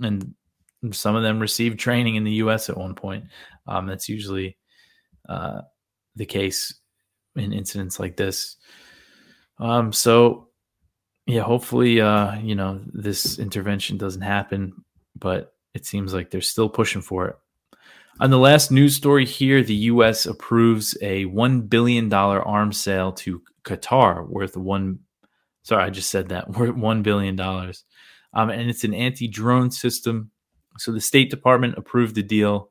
and 0.00 0.34
some 0.90 1.14
of 1.14 1.22
them 1.22 1.40
received 1.40 1.78
training 1.78 2.16
in 2.16 2.24
the 2.24 2.32
U.S. 2.34 2.68
at 2.68 2.76
one 2.76 2.94
point. 2.94 3.24
Um, 3.66 3.86
that's 3.86 4.08
usually 4.08 4.56
uh, 5.28 5.62
the 6.16 6.26
case 6.26 6.74
in 7.36 7.52
incidents 7.52 8.00
like 8.00 8.16
this. 8.16 8.56
Um, 9.58 9.92
so, 9.92 10.48
yeah, 11.26 11.42
hopefully, 11.42 12.00
uh, 12.00 12.38
you 12.40 12.54
know, 12.54 12.80
this 12.92 13.38
intervention 13.38 13.96
doesn't 13.96 14.22
happen, 14.22 14.72
but 15.16 15.54
it 15.74 15.86
seems 15.86 16.12
like 16.12 16.30
they're 16.30 16.40
still 16.40 16.68
pushing 16.68 17.02
for 17.02 17.28
it. 17.28 17.36
On 18.20 18.30
the 18.30 18.38
last 18.38 18.70
news 18.70 18.94
story 18.94 19.24
here, 19.24 19.62
the 19.62 19.74
U.S. 19.74 20.26
approves 20.26 20.96
a 21.00 21.24
$1 21.26 21.68
billion 21.68 22.12
arms 22.12 22.78
sale 22.78 23.12
to 23.12 23.42
Qatar 23.64 24.28
worth 24.28 24.56
one. 24.56 24.98
Sorry, 25.62 25.84
I 25.84 25.90
just 25.90 26.10
said 26.10 26.28
that 26.28 26.50
worth 26.58 26.74
$1 26.74 27.02
billion 27.02 27.36
um, 28.34 28.50
and 28.50 28.68
it's 28.70 28.84
an 28.84 28.94
anti 28.94 29.28
drone 29.28 29.70
system. 29.70 30.30
So 30.78 30.92
the 30.92 31.00
State 31.00 31.30
Department 31.30 31.76
approved 31.76 32.14
the 32.14 32.22
deal. 32.22 32.70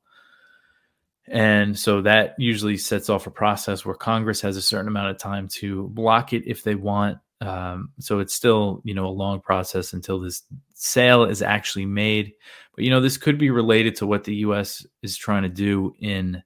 And 1.27 1.77
so 1.77 2.01
that 2.01 2.35
usually 2.37 2.77
sets 2.77 3.09
off 3.09 3.27
a 3.27 3.31
process 3.31 3.85
where 3.85 3.95
Congress 3.95 4.41
has 4.41 4.57
a 4.57 4.61
certain 4.61 4.87
amount 4.87 5.11
of 5.11 5.17
time 5.17 5.47
to 5.49 5.87
block 5.89 6.33
it 6.33 6.43
if 6.45 6.63
they 6.63 6.75
want. 6.75 7.19
Um, 7.41 7.89
so 7.99 8.19
it's 8.19 8.33
still, 8.33 8.81
you 8.83 8.93
know, 8.93 9.07
a 9.07 9.09
long 9.09 9.39
process 9.39 9.93
until 9.93 10.19
this 10.19 10.43
sale 10.73 11.23
is 11.23 11.41
actually 11.41 11.85
made. 11.85 12.33
But, 12.75 12.83
you 12.83 12.89
know, 12.89 13.01
this 13.01 13.17
could 13.17 13.37
be 13.37 13.49
related 13.49 13.95
to 13.97 14.07
what 14.07 14.23
the 14.23 14.35
U.S. 14.35 14.85
is 15.01 15.15
trying 15.15 15.43
to 15.43 15.49
do 15.49 15.93
in 15.99 16.43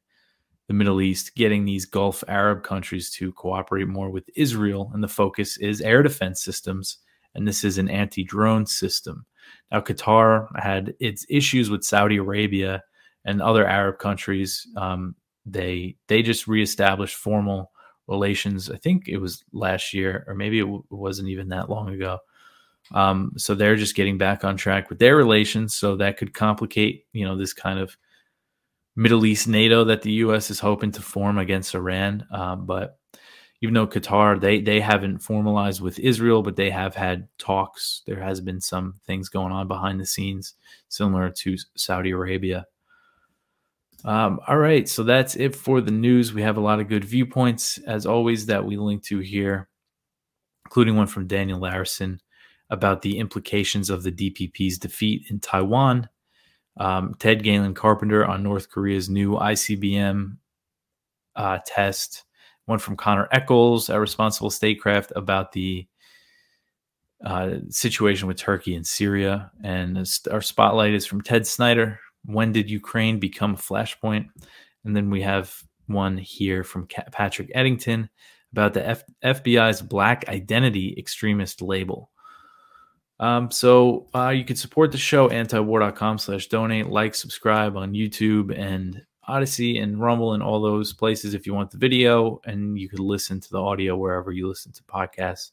the 0.68 0.74
Middle 0.74 1.02
East, 1.02 1.36
getting 1.36 1.66
these 1.66 1.86
Gulf 1.86 2.24
Arab 2.28 2.64
countries 2.64 3.10
to 3.12 3.32
cooperate 3.34 3.88
more 3.88 4.10
with 4.10 4.30
Israel. 4.36 4.92
And 4.94 5.04
the 5.04 5.08
focus 5.08 5.58
is 5.58 5.82
air 5.82 6.02
defense 6.02 6.44
systems. 6.44 7.00
And 7.36 7.48
this 7.48 7.64
is 7.64 7.78
an 7.78 7.90
anti 7.90 8.24
drone 8.24 8.66
system. 8.66 9.26
Now, 9.72 9.82
Qatar 9.82 10.48
had 10.60 10.94
its 11.00 11.26
issues 11.30 11.70
with 11.70 11.84
Saudi 11.84 12.18
Arabia 12.18 12.84
and 13.26 13.42
other 13.42 13.66
Arab 13.68 14.00
countries. 14.00 14.68
Um, 14.78 15.16
they 15.46 15.96
they 16.08 16.22
just 16.22 16.48
reestablished 16.48 17.16
formal 17.16 17.72
relations. 18.08 18.70
I 18.70 18.78
think 18.78 19.08
it 19.08 19.18
was 19.18 19.44
last 19.52 19.94
year, 19.94 20.24
or 20.28 20.36
maybe 20.36 20.60
it 20.60 20.64
w- 20.64 20.84
wasn't 20.90 21.30
even 21.30 21.50
that 21.50 21.70
long 21.70 21.90
ago. 21.90 22.20
Um, 22.94 23.34
so 23.38 23.56
they're 23.56 23.76
just 23.76 23.96
getting 23.96 24.18
back 24.18 24.44
on 24.44 24.58
track 24.58 24.90
with 24.90 25.00
their 25.00 25.16
relations. 25.16 25.74
So 25.74 25.96
that 25.98 26.18
could 26.18 26.34
complicate, 26.34 27.06
you 27.14 27.26
know, 27.26 27.36
this 27.36 27.54
kind 27.54 27.80
of 27.80 27.98
Middle 28.96 29.26
East 29.26 29.48
NATO 29.48 29.84
that 29.86 30.04
the 30.04 30.12
U.S. 30.12 30.50
is 30.50 30.60
hoping 30.60 30.92
to 30.92 31.02
form 31.02 31.38
against 31.38 31.76
Iran. 31.76 32.26
Um, 32.32 32.66
but 32.66 33.00
even 33.62 33.74
though 33.74 33.88
Qatar 33.88 34.40
they 34.40 34.62
they 34.62 34.80
haven't 34.80 35.20
formalized 35.20 35.82
with 35.82 36.00
Israel, 36.00 36.42
but 36.42 36.56
they 36.56 36.70
have 36.70 36.96
had 36.96 37.28
talks. 37.38 38.02
There 38.06 38.22
has 38.22 38.42
been 38.42 38.62
some 38.62 38.96
things 39.06 39.30
going 39.30 39.52
on 39.52 39.68
behind 39.68 40.00
the 40.00 40.06
scenes, 40.06 40.54
similar 40.88 41.30
to 41.30 41.58
Saudi 41.76 42.12
Arabia. 42.12 42.66
Um, 44.04 44.40
all 44.48 44.58
right, 44.58 44.88
so 44.88 45.04
that's 45.04 45.36
it 45.36 45.56
for 45.56 45.82
the 45.82 45.92
news. 45.92 46.32
We 46.32 46.44
have 46.44 46.58
a 46.58 46.62
lot 46.62 46.80
of 46.80 46.88
good 46.88 47.04
viewpoints, 47.04 47.80
as 47.80 48.06
always, 48.06 48.46
that 48.46 48.64
we 48.64 48.78
link 48.78 49.04
to 49.06 49.18
here, 49.18 49.68
including 50.66 50.96
one 50.96 51.08
from 51.08 51.26
Daniel 51.26 51.60
Larison 51.60 52.20
about 52.70 53.02
the 53.02 53.18
implications 53.18 53.90
of 53.90 54.04
the 54.04 54.12
DPP's 54.12 54.78
defeat 54.78 55.24
in 55.30 55.40
Taiwan. 55.40 56.08
Um, 56.78 57.16
Ted 57.18 57.42
Galen 57.42 57.74
Carpenter 57.74 58.26
on 58.26 58.44
North 58.44 58.70
Korea's 58.70 59.10
new 59.10 59.34
ICBM 59.34 60.38
uh, 61.36 61.60
test. 61.66 62.25
One 62.66 62.80
from 62.80 62.98
Connor 62.98 63.28
Echols 63.32 63.90
at 63.90 64.00
Responsible 64.00 64.50
Statecraft 64.50 65.14
about 65.16 65.52
the 65.52 65.88
uh, 67.24 67.58
situation 67.70 68.28
with 68.28 68.38
Turkey 68.38 68.76
and 68.76 68.86
Syria. 68.86 69.52
And 69.64 69.98
our 70.32 70.42
spotlight 70.42 70.94
is 70.94 71.06
from 71.06 71.22
Ted 71.22 71.46
Snyder 71.46 72.00
when 72.26 72.52
did 72.52 72.70
Ukraine 72.70 73.20
become 73.20 73.54
a 73.54 73.58
flashpoint? 73.58 74.28
And 74.84 74.96
then 74.96 75.10
we 75.10 75.22
have 75.22 75.56
one 75.88 76.18
here 76.18 76.64
from 76.64 76.88
Patrick 76.88 77.52
Eddington 77.54 78.10
about 78.52 78.74
the 78.74 78.88
F- 78.88 79.04
FBI's 79.24 79.82
Black 79.82 80.28
Identity 80.28 80.96
Extremist 80.98 81.62
label. 81.62 82.10
Um, 83.20 83.50
so 83.52 84.08
uh, 84.14 84.30
you 84.30 84.44
can 84.44 84.56
support 84.56 84.92
the 84.92 84.98
show 84.98 85.30
antiwar.com 85.30 86.18
slash 86.18 86.48
donate, 86.48 86.88
like, 86.88 87.16
subscribe 87.16 87.78
on 87.78 87.94
YouTube 87.94 88.58
and 88.58 89.02
Odysee 89.28 89.80
and 89.80 90.00
Rumble 90.00 90.34
and 90.34 90.44
all 90.44 90.62
those 90.62 90.94
places 90.94 91.34
if 91.34 91.46
you 91.46 91.54
want 91.54 91.72
the 91.72 91.78
video, 91.78 92.40
and 92.46 92.78
you 92.78 92.90
could 92.90 93.00
listen 93.00 93.40
to 93.40 93.50
the 93.50 93.62
audio 93.62 93.96
wherever 93.96 94.32
you 94.32 94.48
listen 94.48 94.72
to 94.74 94.84
podcasts. 94.84 95.52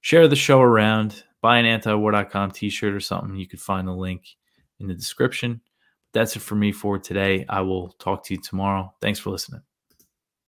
Share 0.00 0.28
the 0.28 0.36
show 0.36 0.60
around, 0.60 1.24
buy 1.42 1.58
an 1.58 1.80
antiwar.com 1.80 2.50
t 2.52 2.70
shirt 2.70 2.94
or 2.94 3.00
something. 3.00 3.36
You 3.36 3.46
could 3.46 3.60
find 3.60 3.86
the 3.86 3.92
link 3.92 4.36
in 4.78 4.86
the 4.86 4.94
description 4.94 5.60
that's 6.12 6.36
it 6.36 6.40
for 6.40 6.54
me 6.54 6.72
for 6.72 6.98
today. 6.98 7.44
I 7.48 7.60
will 7.60 7.90
talk 7.98 8.24
to 8.24 8.34
you 8.34 8.40
tomorrow. 8.40 8.92
Thanks 9.00 9.18
for 9.18 9.30
listening. 9.30 9.62